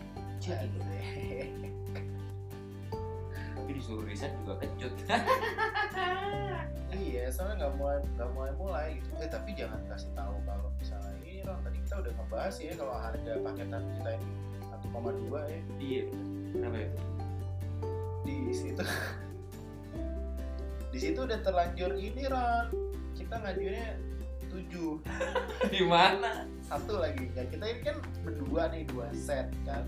Cih, 0.41 0.57
gitu. 0.57 0.79
tapi 3.53 3.71
disuruh 3.77 4.05
riset 4.07 4.33
juga 4.41 4.55
kecut. 4.59 4.93
Iya 6.91 7.31
soalnya 7.31 7.55
nggak 7.61 7.75
mulai 7.77 7.99
nggak 8.15 8.31
mulai 8.33 8.53
mulai 8.57 8.87
gitu. 8.97 9.11
Eh 9.19 9.29
tapi 9.29 9.51
jangan 9.53 9.79
kasih 9.87 10.11
tahu 10.13 10.35
kalau 10.43 10.71
misalnya 10.75 11.13
ini 11.21 11.43
Ron 11.43 11.61
tadi 11.61 11.79
kita 11.83 11.95
udah 11.99 12.13
ngebahas 12.15 12.55
ya 12.57 12.73
kalau 12.75 12.95
harga 12.95 13.33
paketan 13.43 13.83
kita 13.95 14.11
ini 14.17 14.29
1,2 14.91 15.39
ya. 15.45 15.61
Iya 15.79 16.03
kenapa 16.51 16.77
ya? 16.79 16.89
Di 18.23 18.37
situ 18.51 18.85
di 20.91 20.99
situ 20.99 21.19
udah 21.23 21.39
terlanjur 21.43 21.95
ini 21.95 22.23
Ron. 22.27 22.67
Kita 23.15 23.39
ngajuinnya 23.39 23.95
7 24.51 24.99
di 25.75 25.83
mana? 25.87 26.51
Satu 26.67 26.99
lagi. 26.99 27.31
Kan 27.35 27.47
kita 27.47 27.65
ini 27.71 27.81
kan 27.87 27.97
berdua 28.27 28.71
nih 28.75 28.83
dua 28.91 29.07
set 29.15 29.47
kan? 29.63 29.87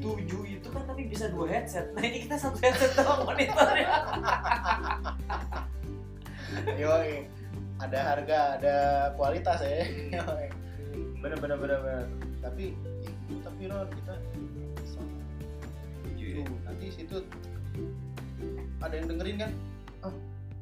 Tujuh 0.00 0.42
itu 0.44 0.68
kan 0.68 0.84
tapi 0.84 1.08
bisa 1.08 1.28
dua 1.32 1.48
headset. 1.48 1.92
Nah 1.92 2.04
ini 2.04 2.24
kita 2.24 2.36
satu 2.36 2.56
headset 2.60 2.92
doang 2.96 3.28
monitornya. 3.28 3.88
Yoi, 6.80 7.28
ada 7.80 7.98
harga 8.16 8.38
ada 8.60 8.76
kualitas 9.16 9.60
ya. 9.60 9.84
Yoi. 10.20 10.48
bener 11.20 11.36
bener 11.40 11.56
bener 11.60 11.78
bener. 11.84 12.06
Tapi 12.40 12.72
ya 13.04 13.12
gitu 13.28 13.40
tapi 13.44 13.62
Ron 13.68 13.88
kita 13.92 14.14
Tujuh 16.04 16.28
ya. 16.40 16.44
nanti 16.64 16.86
situ 16.92 17.16
ada 18.80 18.94
yang 18.94 19.06
dengerin 19.08 19.36
kan? 19.40 19.52
Oh, 20.04 20.14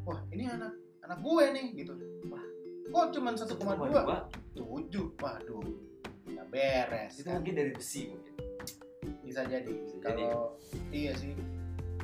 wah 0.07 0.21
ini 0.31 0.47
anak 0.47 0.73
anak 1.05 1.19
gue 1.21 1.45
nih 1.53 1.67
gitu. 1.85 1.93
Wah 2.31 2.45
kok 2.95 3.07
cuman 3.17 3.35
1,2 3.35 3.59
dua? 3.59 4.31
tujuh. 4.55 5.07
Waduh 5.19 5.95
nggak 6.25 6.49
beres 6.49 7.21
itu 7.21 7.29
kan? 7.29 7.41
mungkin 7.41 7.55
dari 7.57 7.71
besi 7.75 8.01
mungkin. 8.09 8.35
Bisa 9.25 9.41
jadi. 9.45 9.73
Bisa 9.73 9.97
kalau 10.01 10.57
iya 10.95 11.13
sih. 11.17 11.35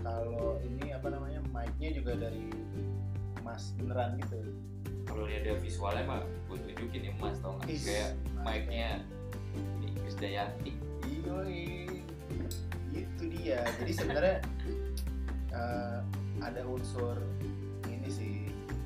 Kalau 0.01 0.57
ini 0.64 0.96
apa 0.96 1.12
namanya 1.12 1.44
mic-nya 1.53 1.92
juga 1.92 2.16
dari 2.16 2.49
emas 3.40 3.77
beneran 3.77 4.16
gitu. 4.20 4.37
Kalau 5.05 5.27
dia 5.27 5.42
ada 5.42 5.59
visualnya 5.61 6.05
mah 6.07 6.20
gue 6.49 6.57
tunjukin 6.70 7.12
emas 7.16 7.37
tau 7.40 7.57
nggak? 7.61 7.68
Kayak 7.68 8.11
mic-nya 8.44 8.90
ini 9.81 9.88
Krisdayanti 10.05 10.73
Yoi. 11.25 11.64
itu 12.90 13.23
dia. 13.31 13.62
Jadi 13.79 13.92
sebenarnya 13.94 14.37
eh, 15.55 15.99
ada 16.41 16.61
unsur 16.67 17.17
ini 17.87 18.09
sih 18.09 18.37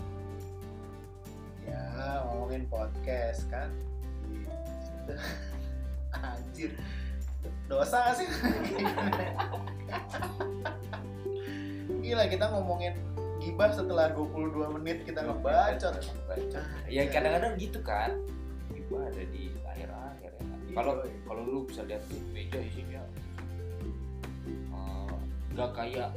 ya 1.66 1.82
ngomongin 2.30 2.64
podcast 2.70 3.44
kan 3.50 3.70
di 4.30 4.46
situ 4.86 5.14
anjir 6.14 6.70
dosa 7.66 8.14
sih. 8.14 8.26
Gila 12.06 12.24
kita 12.30 12.46
ngomongin 12.54 12.94
gibah 13.42 13.70
setelah 13.74 14.10
22 14.14 14.78
menit 14.78 15.02
kita 15.06 15.22
ngebacot. 15.26 15.94
ya 16.86 17.02
kadang-kadang 17.10 17.58
gitu 17.58 17.78
kan 17.82 18.14
itu 18.74 18.94
ada 18.98 19.22
di 19.34 19.50
akhir-akhir 19.66 20.06
kan? 20.06 20.15
Kalau 20.76 21.00
Iya. 21.00 21.16
kalau 21.24 21.42
lu 21.42 21.60
bisa 21.64 21.82
lihat 21.82 22.04
di 22.06 22.20
meja 22.30 22.60
isinya 22.60 23.02
eh, 24.70 25.14
nggak 25.50 25.70
kayak 25.72 26.12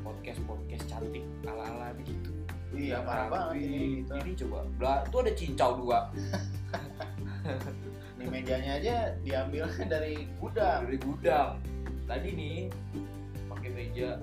podcast 0.00 0.40
podcast 0.42 0.84
cantik 0.88 1.22
ala 1.44 1.68
ala 1.68 1.88
begitu 1.94 2.32
Iya 2.72 3.04
parah 3.04 3.28
banget 3.28 3.60
ini 3.60 4.00
gitu. 4.00 4.12
ini 4.16 4.32
coba. 4.32 4.64
Lah, 4.80 4.98
tuh 5.06 5.20
ada 5.20 5.32
cincau 5.36 5.76
dua. 5.76 6.08
Ini 8.16 8.24
mejanya 8.32 8.80
aja 8.80 9.12
diambil 9.20 9.68
dari 9.92 10.24
gudang. 10.40 10.88
dari 10.88 10.96
gudang. 10.96 11.60
Tadi 12.08 12.28
nih 12.32 12.72
pakai 13.44 13.70
meja 13.70 14.16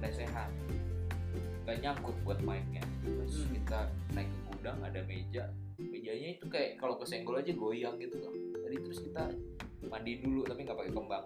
lesehan. 0.00 0.50
Nggak 1.64 1.76
nyangkut 1.80 2.16
buat 2.20 2.38
mainnya. 2.42 2.84
Terus 3.00 3.40
Hmm. 3.40 3.56
kita 3.56 3.80
naik 4.12 4.28
ke 4.28 4.38
gudang 4.52 4.78
ada 4.82 5.00
meja. 5.02 5.44
Mejanya 5.80 6.28
itu 6.34 6.44
kayak 6.46 6.76
kalau 6.76 7.00
kesenggol 7.00 7.40
aja 7.40 7.54
goyang 7.54 7.96
gitu 7.96 8.20
loh 8.20 8.34
tadi 8.72 8.88
terus 8.88 9.04
kita 9.04 9.28
mandi 9.84 10.24
dulu 10.24 10.48
tapi 10.48 10.64
nggak 10.64 10.78
pakai 10.80 10.92
kembang. 10.96 11.24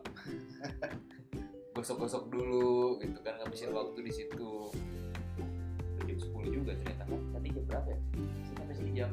Gosok-gosok 1.78 2.26
dulu 2.26 2.98
gitu 2.98 3.22
kan 3.22 3.38
ngabisin 3.38 3.70
waktu 3.70 4.02
di 4.02 4.10
situ. 4.10 4.74
Jam 6.02 6.18
10 6.18 6.26
juga 6.50 6.74
ternyata 6.74 7.06
kan? 7.06 7.22
Tadi 7.38 7.48
jam 7.54 7.64
berapa 7.70 7.88
ya? 7.94 7.98
Kita 8.18 8.50
sampai 8.58 8.74
sini 8.74 8.90
jam 8.98 9.10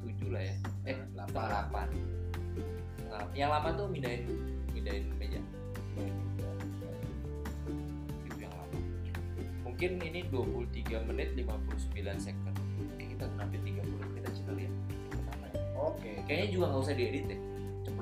7 0.00 0.32
lah 0.32 0.42
ya. 0.48 0.54
Eh 0.88 0.96
Delapan. 1.12 1.44
delapan. 1.44 1.88
Setengah- 2.96 3.32
yang 3.36 3.50
lama 3.52 3.68
tuh 3.76 3.86
mindahin 3.92 4.24
mindahin 4.72 5.04
meja. 5.20 5.40
Itu 8.24 8.38
yang 8.40 8.54
lama. 8.56 8.78
Mungkin 9.68 9.90
ini 10.00 10.24
23 10.32 11.04
menit 11.04 11.36
59 11.36 12.16
second. 12.16 12.56
Oke 12.96 13.04
kita 13.12 13.28
kenapa 13.28 13.52
30 13.60 13.84
menit 14.08 14.24
aja 14.24 14.40
kali 14.48 14.62
ya. 14.64 14.70
Kenapa 15.12 15.44
ya? 15.52 15.60
Oke, 15.76 16.10
kayaknya 16.24 16.48
juga 16.48 16.64
nggak 16.72 16.80
usah 16.80 16.96
diedit 16.96 17.28
deh 17.28 17.53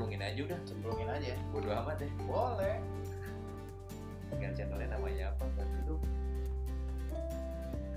cemplungin 0.03 0.21
aja 0.21 0.41
udah 0.43 0.59
cemplungin 0.67 1.09
aja. 1.09 1.33
bodo 1.49 1.69
amat 1.73 1.97
deh 1.97 2.11
Boleh. 2.23 2.77
tinggal 4.29 4.53
channelnya 4.53 4.88
namanya 4.91 5.25
apa 5.31 5.45
berarti 5.55 5.79
tuh 5.85 6.01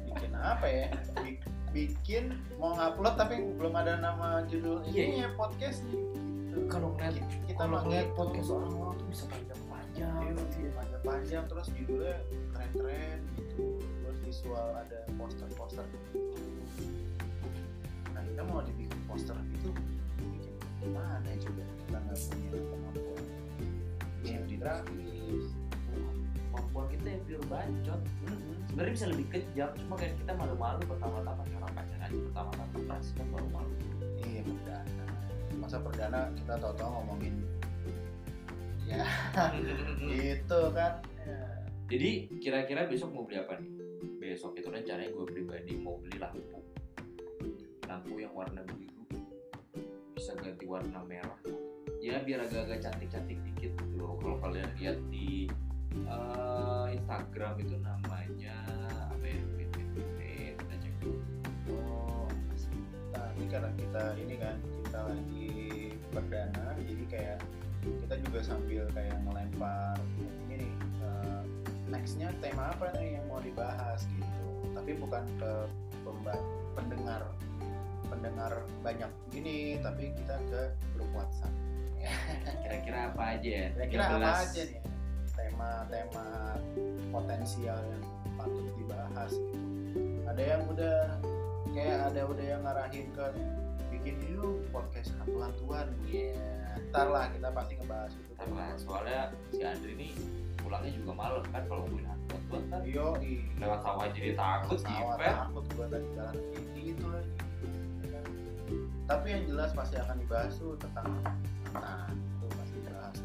Bikin 0.05 0.31
apa 0.33 0.65
ya? 0.65 0.87
Bi- 1.17 1.41
Bikin 1.71 2.25
mau 2.55 2.71
ngupload 2.71 3.15
tapi 3.15 3.35
belum 3.51 3.73
ada 3.73 3.99
nama 3.99 4.45
judul 4.45 4.79
Iya, 4.85 5.01
ininya 5.11 5.29
podcast 5.35 5.83
nih. 5.83 5.99
Gitu. 6.45 6.71
kalau 6.71 6.95
ngeliat 6.95 7.19
Kita- 7.43 7.57
kalau 7.57 7.77
ngeliat 7.83 8.05
gitu. 8.05 8.15
podcast 8.15 8.49
orang-orang 8.49 8.95
tuh 8.95 9.07
bisa 9.09 9.23
panjang-panjang 9.27 10.23
Iya, 10.23 10.71
panjang-panjang 10.71 11.43
terus 11.45 11.67
judulnya 11.73 12.15
keren-keren 12.49 13.19
gitu. 13.33 13.63
Terus 13.81 14.17
visual 14.21 14.67
ada 14.71 14.99
poster-poster 15.13 15.83
gitu. 15.83 16.19
Nah 18.09 18.21
kita 18.23 18.41
mau 18.45 18.59
dibikin 18.61 18.99
poster 19.05 19.35
gitu 19.51 19.69
gimana 20.85 21.29
coba? 21.41 21.63
Kita 21.65 21.97
nggak 21.97 22.17
punya 22.21 22.49
kemampuan. 22.69 23.25
Di 24.21 24.55
grafis. 24.61 25.47
Kemampuan 26.53 26.85
kita 26.93 27.07
yang 27.09 27.21
pure 27.25 27.45
bacot. 27.49 28.01
Sebenarnya 28.69 28.93
bisa 28.93 29.07
lebih 29.09 29.27
kejam 29.31 29.69
cuma 29.73 29.95
kan 29.97 30.11
kita 30.13 30.31
malu-malu 30.35 30.81
pertama-tama 30.85 31.41
kayak 31.47 31.59
orang 31.63 31.73
pacaran 31.73 32.01
aja 32.05 32.17
pertama-tama 32.29 32.75
keras 32.75 33.07
kan 33.15 33.27
malu-malu. 33.31 33.73
Iya 34.21 34.41
perdana. 34.43 35.05
Masa 35.57 35.77
perdana 35.79 36.19
kita 36.35 36.53
tahu-tahu 36.59 36.89
ngomongin 37.01 37.35
ya 38.85 39.01
gitu 40.05 40.61
kan. 40.71 41.01
Ya. 41.25 41.41
Jadi 41.89 42.09
kira-kira 42.41 42.85
besok 42.85 43.13
mau 43.13 43.25
beli 43.25 43.41
apa 43.41 43.57
nih? 43.57 43.69
Besok 44.21 44.57
itu 44.57 44.67
rencananya 44.69 45.09
gue 45.13 45.25
pribadi 45.25 45.73
mau 45.77 45.97
beli 46.01 46.17
lampu. 46.21 46.61
Lampu 47.85 48.13
yang 48.17 48.33
warna 48.33 48.61
biru. 48.65 48.94
Bisa 50.25 50.41
ganti 50.41 50.65
warna 50.65 51.05
merah. 51.05 51.37
Ya 52.01 52.17
biar 52.17 52.49
agak-agak 52.49 52.81
cantik-cantik 52.81 53.37
dikit 53.45 53.77
gitu 53.77 53.93
loh. 53.93 54.17
Kalau 54.17 54.41
kalian 54.41 54.73
lihat 54.81 54.97
di 55.13 55.45
eh, 56.01 56.85
Instagram 56.97 57.61
itu 57.61 57.77
namanya 57.77 58.57
apa 59.05 59.21
ya? 59.21 59.37
Wait, 59.53 59.69
wait, 59.77 59.93
wait, 59.93 60.09
wait. 60.17 60.57
Kita 60.57 60.75
cek 60.81 60.93
dulu. 60.97 61.21
oh 61.69 62.25
nah, 63.13 63.29
ini 63.37 63.45
karena 63.53 63.69
kita 63.77 64.03
ini 64.17 64.35
kan 64.41 64.57
kita 64.65 64.99
lagi 65.13 65.53
perdana 66.09 66.65
jadi 66.73 67.03
kayak 67.05 67.37
kita 67.85 68.15
juga 68.25 68.39
sambil 68.41 68.89
kayak 68.97 69.21
melempar 69.21 69.93
ini 70.49 70.65
nih 70.65 70.73
eh, 71.05 71.41
nextnya 71.93 72.33
tema 72.41 72.73
apa 72.73 72.97
nih 72.97 73.21
yang 73.21 73.29
mau 73.29 73.45
dibahas 73.45 74.09
gitu 74.09 74.73
tapi 74.73 74.97
bukan 74.97 75.21
ke 75.37 75.53
pendengar 76.73 77.21
pendengar 78.15 78.63
banyak 78.79 79.11
gini 79.29 79.77
tapi 79.83 80.15
kita 80.15 80.35
ke 80.47 80.61
grup 80.95 81.11
WhatsApp. 81.11 81.53
Kira-kira 82.63 83.11
apa 83.11 83.23
aja 83.35 83.49
ya? 83.49 83.67
kira-kira 83.75 84.03
apa 84.07 84.31
13. 84.39 84.45
aja 84.47 84.61
nih? 84.71 84.81
Tema-tema 85.35 86.27
potensial 87.11 87.79
yang 87.83 88.03
patut 88.35 88.65
dibahas 88.75 89.31
gitu. 89.31 89.59
ada 90.27 90.43
yang 90.43 90.63
udah 90.67 90.99
kayak 91.71 91.99
ada 92.11 92.21
udah 92.27 92.45
yang 92.45 92.61
ngarahin 92.63 93.07
ke 93.15 93.25
bikin 93.91 94.15
dulu 94.19 94.59
podcast 94.75 95.15
hantu-hantuan 95.23 95.87
ya 96.07 96.35
ntar 96.91 97.07
lah 97.07 97.31
kita 97.31 97.47
pasti 97.55 97.73
ngebahas 97.79 98.11
itu 98.11 98.31
Ntar 98.35 98.47
lah, 98.51 98.69
soalnya 98.75 99.21
si 99.55 99.61
Andri 99.63 99.91
ini 99.95 100.09
pulangnya 100.59 100.91
juga 100.91 101.11
malam 101.15 101.43
kan 101.55 101.63
kalau 101.67 101.87
ngomongin 101.87 102.07
hantu-hantuan 102.11 102.63
kan 102.67 102.81
yo 102.83 103.07
lewat 103.59 103.79
sawah 103.83 104.07
jadi 104.11 104.29
takut 104.35 104.79
sawah 104.83 105.15
takut 105.15 105.63
gua 105.75 105.85
tadi 105.87 106.07
jalan 106.15 106.35
gitu 106.75 107.05
lagi. 107.07 107.31
ya? 107.31 107.34
Tapi 109.05 109.27
yang 109.37 109.43
jelas 109.45 109.69
pasti 109.77 110.01
akan 110.01 110.17
dibahas 110.17 110.53
tuh 110.57 110.73
tentang 110.81 111.13
mantan 111.69 112.17
itu 112.17 112.45
pasti 112.57 112.75
dibahas. 112.81 113.17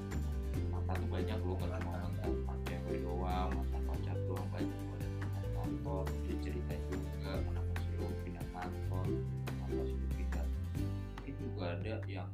Mantan 0.69 0.95
tuh 1.01 1.09
banyak 1.09 1.38
loh 1.40 1.57
nggak 1.57 1.81
cuma 1.81 1.99
mantan 2.05 2.31
pakai 2.45 2.97
doang 3.01 3.49
mantan 3.57 3.81
pacar 3.88 4.16
doang 4.29 4.49
banyak 4.53 4.77
ada 4.77 5.07
mantan 5.25 5.51
kantor 5.57 6.05
dia 6.29 6.37
cerita 6.45 6.73
juga 6.93 7.33
kenapa 7.40 7.73
sih 7.81 7.93
lo 7.97 8.07
pindah 8.25 8.47
kantor 8.53 9.05
kenapa 9.49 9.83
sih 9.88 9.97
lo 9.97 10.07
pindah. 10.12 10.47
Ini 11.25 11.31
juga 11.40 11.64
ada 11.73 11.93
yang 12.05 12.29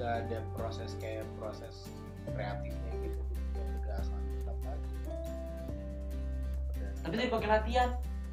nggak 0.00 0.14
ada 0.24 0.38
proses 0.56 0.96
kayak 0.96 1.28
proses 1.36 1.92
kreatifnya 2.32 2.92
gitu. 3.04 3.20
Udah 3.84 4.00
asal 4.00 4.16
tetap 4.16 4.56
aja. 4.64 4.88
Tapi 7.04 7.14
tadi 7.20 7.28
pakai 7.28 7.48
latihan. 7.60 7.90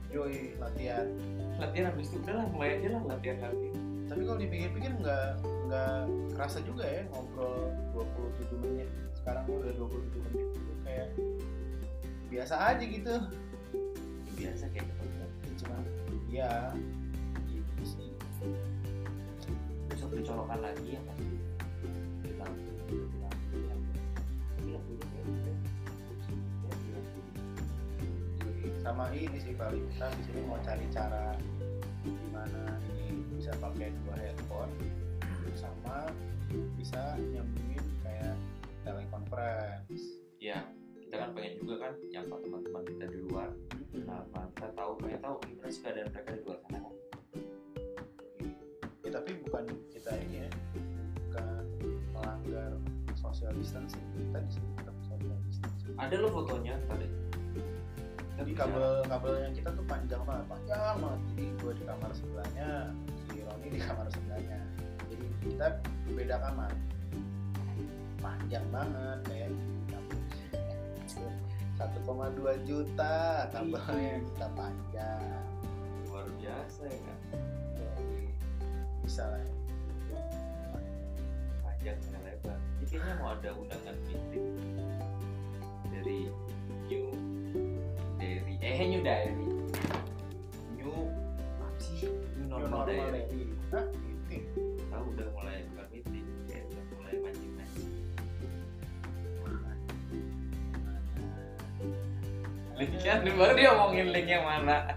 Yoi, 0.08 0.56
latihan. 0.56 1.12
Latihan 1.60 1.92
habis 1.92 2.08
itu 2.08 2.24
udah 2.24 2.40
lah 2.40 2.48
mulai 2.56 2.80
aja 2.80 2.88
lah 2.96 3.04
latihan 3.04 3.38
latihan 3.44 3.88
tapi 4.08 4.24
kalau 4.24 4.40
dipikir-pikir 4.40 4.92
nggak 5.04 5.36
nggak 5.68 6.08
kerasa 6.32 6.64
juga 6.64 6.88
ya 6.88 7.04
ngobrol 7.12 7.76
27 7.92 8.64
menit. 8.64 8.90
Sekarang 9.20 9.44
udah 9.52 9.76
27 9.76 10.26
menit 10.32 10.48
itu 10.56 10.74
kayak 10.88 11.08
biasa 12.32 12.56
aja 12.56 12.84
gitu. 12.88 13.14
Biasa 14.40 14.64
kayak 14.72 14.88
gitu. 14.88 15.04
Ya, 15.04 15.28
cuma 15.60 15.78
ya 16.32 16.52
gitu 17.52 17.84
sih 17.84 18.10
besok 19.92 20.12
dicolokan 20.16 20.60
lagi 20.64 20.96
ya 20.96 21.02
kan 21.04 21.18
sama 28.88 29.12
ini 29.12 29.36
sih 29.44 29.52
paling 29.52 29.84
kita 29.92 30.08
di 30.16 30.22
sini 30.24 30.42
mau 30.48 30.56
cari 30.64 30.88
cara 30.96 31.36
gimana 32.08 32.80
ini 32.96 33.20
bisa 33.36 33.52
pakai 33.60 33.92
dua 33.92 34.16
headphone 34.16 34.72
sama 35.60 36.08
bisa 36.80 37.20
nyambungin 37.20 37.84
kayak 38.06 38.40
teleconference 38.88 40.24
ya 40.40 40.64
kita 41.04 41.20
kan 41.20 41.30
pengen 41.36 41.60
juga 41.60 41.76
kan 41.88 41.94
nyapa 42.12 42.36
teman-teman 42.44 42.84
kita 42.84 43.06
di 43.08 43.20
luar. 43.32 43.50
Nah 44.04 44.28
kita 44.56 44.70
tahu 44.76 44.92
pengen 45.00 45.20
tahu 45.24 45.36
gimana 45.48 45.70
sih 45.72 45.82
keadaan 45.84 46.12
mereka 46.12 46.30
di 46.36 46.42
luar 46.44 46.58
sana 46.68 46.80
kan 46.84 46.94
ya, 49.08 49.10
tapi 49.16 49.32
bukan 49.40 49.64
kita 49.88 50.12
ini 50.20 50.44
ya 50.44 50.50
distancing. 53.68 54.00
Kita 54.16 54.40
di 54.40 54.50
sini 54.56 54.70
tetap 54.80 54.96
social 55.04 55.36
distancing. 55.44 55.92
Ada 56.00 56.16
lo 56.24 56.32
fotonya 56.32 56.80
tadi 56.88 57.08
jadi 58.38 58.54
kabel 58.54 59.02
kabel 59.10 59.34
yang 59.50 59.54
kita 59.58 59.70
tuh 59.74 59.86
panjang 59.90 60.22
banget 60.22 60.46
panjang 60.46 60.80
banget. 61.02 61.20
Jadi 61.34 61.44
gue 61.58 61.72
di 61.74 61.84
kamar 61.90 62.12
sebelahnya 62.14 62.70
si 63.26 63.42
Roni 63.42 63.68
di 63.74 63.80
kamar 63.82 64.08
sebelahnya. 64.14 64.60
Jadi 65.10 65.26
kita 65.42 65.68
beda 66.14 66.36
kamar. 66.46 66.72
Panjang 68.22 68.66
banget 68.70 69.20
kayak 69.26 69.50
1,2 71.82 72.70
juta 72.70 73.16
kabelnya. 73.50 74.22
Kita 74.22 74.48
panjang. 74.54 75.22
Luar 76.06 76.30
biasa 76.38 76.82
ya 76.86 77.00
kan? 77.02 77.20
Bisa 79.02 79.24
lah 79.26 79.42
ya. 79.42 79.54
panjang 81.66 81.98
lebar 82.38 82.58
ini 82.78 82.86
kayaknya 82.86 83.14
mau 83.18 83.34
ada 83.34 83.50
undangan 83.58 83.96
meeting 84.06 84.46
dari 85.90 86.30
new 86.86 87.06
dari 88.22 88.54
eh 88.62 88.80
new 88.86 89.02
diary. 89.02 89.48
New 90.78 90.94
apa 91.58 91.78
sih? 91.82 92.06
New 92.06 92.46
normal, 92.46 92.86
normal 92.86 92.94
diary. 92.94 93.26
Dari 93.26 93.42
Hah? 93.74 93.86
Meeting? 93.90 94.44
tahu 94.88 95.06
udah 95.18 95.28
mulai 95.34 95.58
bukan 95.74 95.88
meeting 95.90 96.26
kayak 96.46 96.66
udah 96.70 96.84
mulai 96.98 97.14
mancing 97.26 97.54
mancing 97.58 97.90
kan 103.02 103.20
baru 103.26 103.54
dia 103.58 103.70
ngomongin 103.74 104.08
link 104.14 104.28
yang 104.30 104.46
mana 104.46 104.94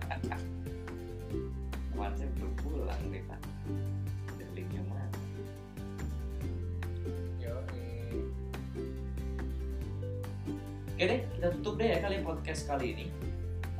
Oke 11.00 11.16
deh, 11.16 11.24
kita 11.32 11.48
tutup 11.56 11.80
deh 11.80 11.96
ya 11.96 11.98
kali 12.04 12.20
podcast 12.20 12.68
kali 12.68 12.92
ini. 12.92 13.06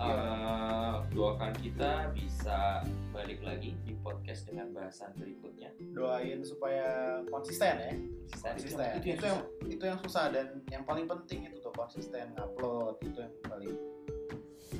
Eh, 0.00 0.94
doakan 1.12 1.52
kita 1.52 2.16
bisa 2.16 2.80
balik 3.12 3.44
lagi 3.44 3.76
di 3.84 3.92
podcast 4.00 4.48
dengan 4.48 4.72
bahasan 4.72 5.12
berikutnya. 5.20 5.68
doain 5.92 6.40
supaya 6.40 7.20
konsisten 7.28 7.76
ya. 7.76 7.92
Konsisten. 8.24 8.52
konsisten. 8.56 8.88
Itu 8.96 9.06
itu, 9.12 9.24
yang 9.28 9.40
yang 9.44 9.68
itu 9.68 9.84
yang 9.84 9.98
susah 10.00 10.32
dan 10.32 10.64
yang 10.72 10.80
paling 10.88 11.04
penting 11.04 11.44
itu 11.44 11.60
tuh 11.60 11.76
konsisten 11.76 12.32
upload. 12.40 12.96
Itu 13.04 13.20
yang 13.20 13.34
paling 13.44 13.76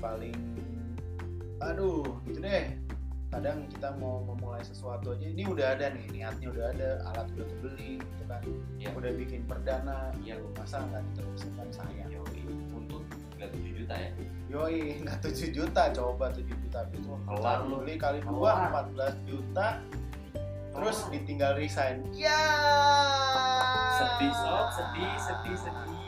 paling 0.00 0.36
aduh 1.60 2.08
gitu 2.24 2.40
deh. 2.40 2.72
Kadang 3.36 3.68
kita 3.68 4.00
mau 4.00 4.24
memulai 4.24 4.64
sesuatu 4.64 5.12
aja 5.12 5.28
ini 5.28 5.44
udah 5.44 5.76
ada 5.76 5.92
nih 5.92 6.08
niatnya 6.08 6.48
udah 6.56 6.72
ada 6.72 6.88
alat 7.12 7.28
udah 7.36 7.46
kebeli 7.52 8.00
gitu 8.00 8.24
kan. 8.24 8.40
Iya. 8.80 8.96
udah 8.96 9.12
bikin 9.12 9.44
perdana 9.44 10.08
ya 10.24 10.40
masa 10.56 10.80
nggak 10.88 11.04
diterusin 11.12 11.52
kan 11.60 11.68
sayang 11.68 12.10
untuk 12.20 12.29
nggak 13.40 13.50
7 13.56 13.72
juta 13.72 13.94
ya. 13.96 14.10
yoi 14.52 15.00
nggak 15.00 15.18
7 15.24 15.56
juta 15.56 15.82
coba 15.96 16.24
7 16.28 16.44
juta 16.44 16.78
itu 16.92 17.10
Kelar 17.24 17.58
lu. 17.64 17.80
beli 17.80 17.96
kali 17.96 18.20
dua 18.20 18.68
14 18.68 19.16
juta 19.24 19.80
terus 20.70 20.96
Kelar. 21.00 21.12
ditinggal 21.16 21.52
resign 21.56 22.04
ya 22.12 22.40
Sedih 23.96 24.32
sob, 24.32 24.66
sedih, 24.72 25.12
sedih, 25.18 25.56
sedih. 25.58 25.99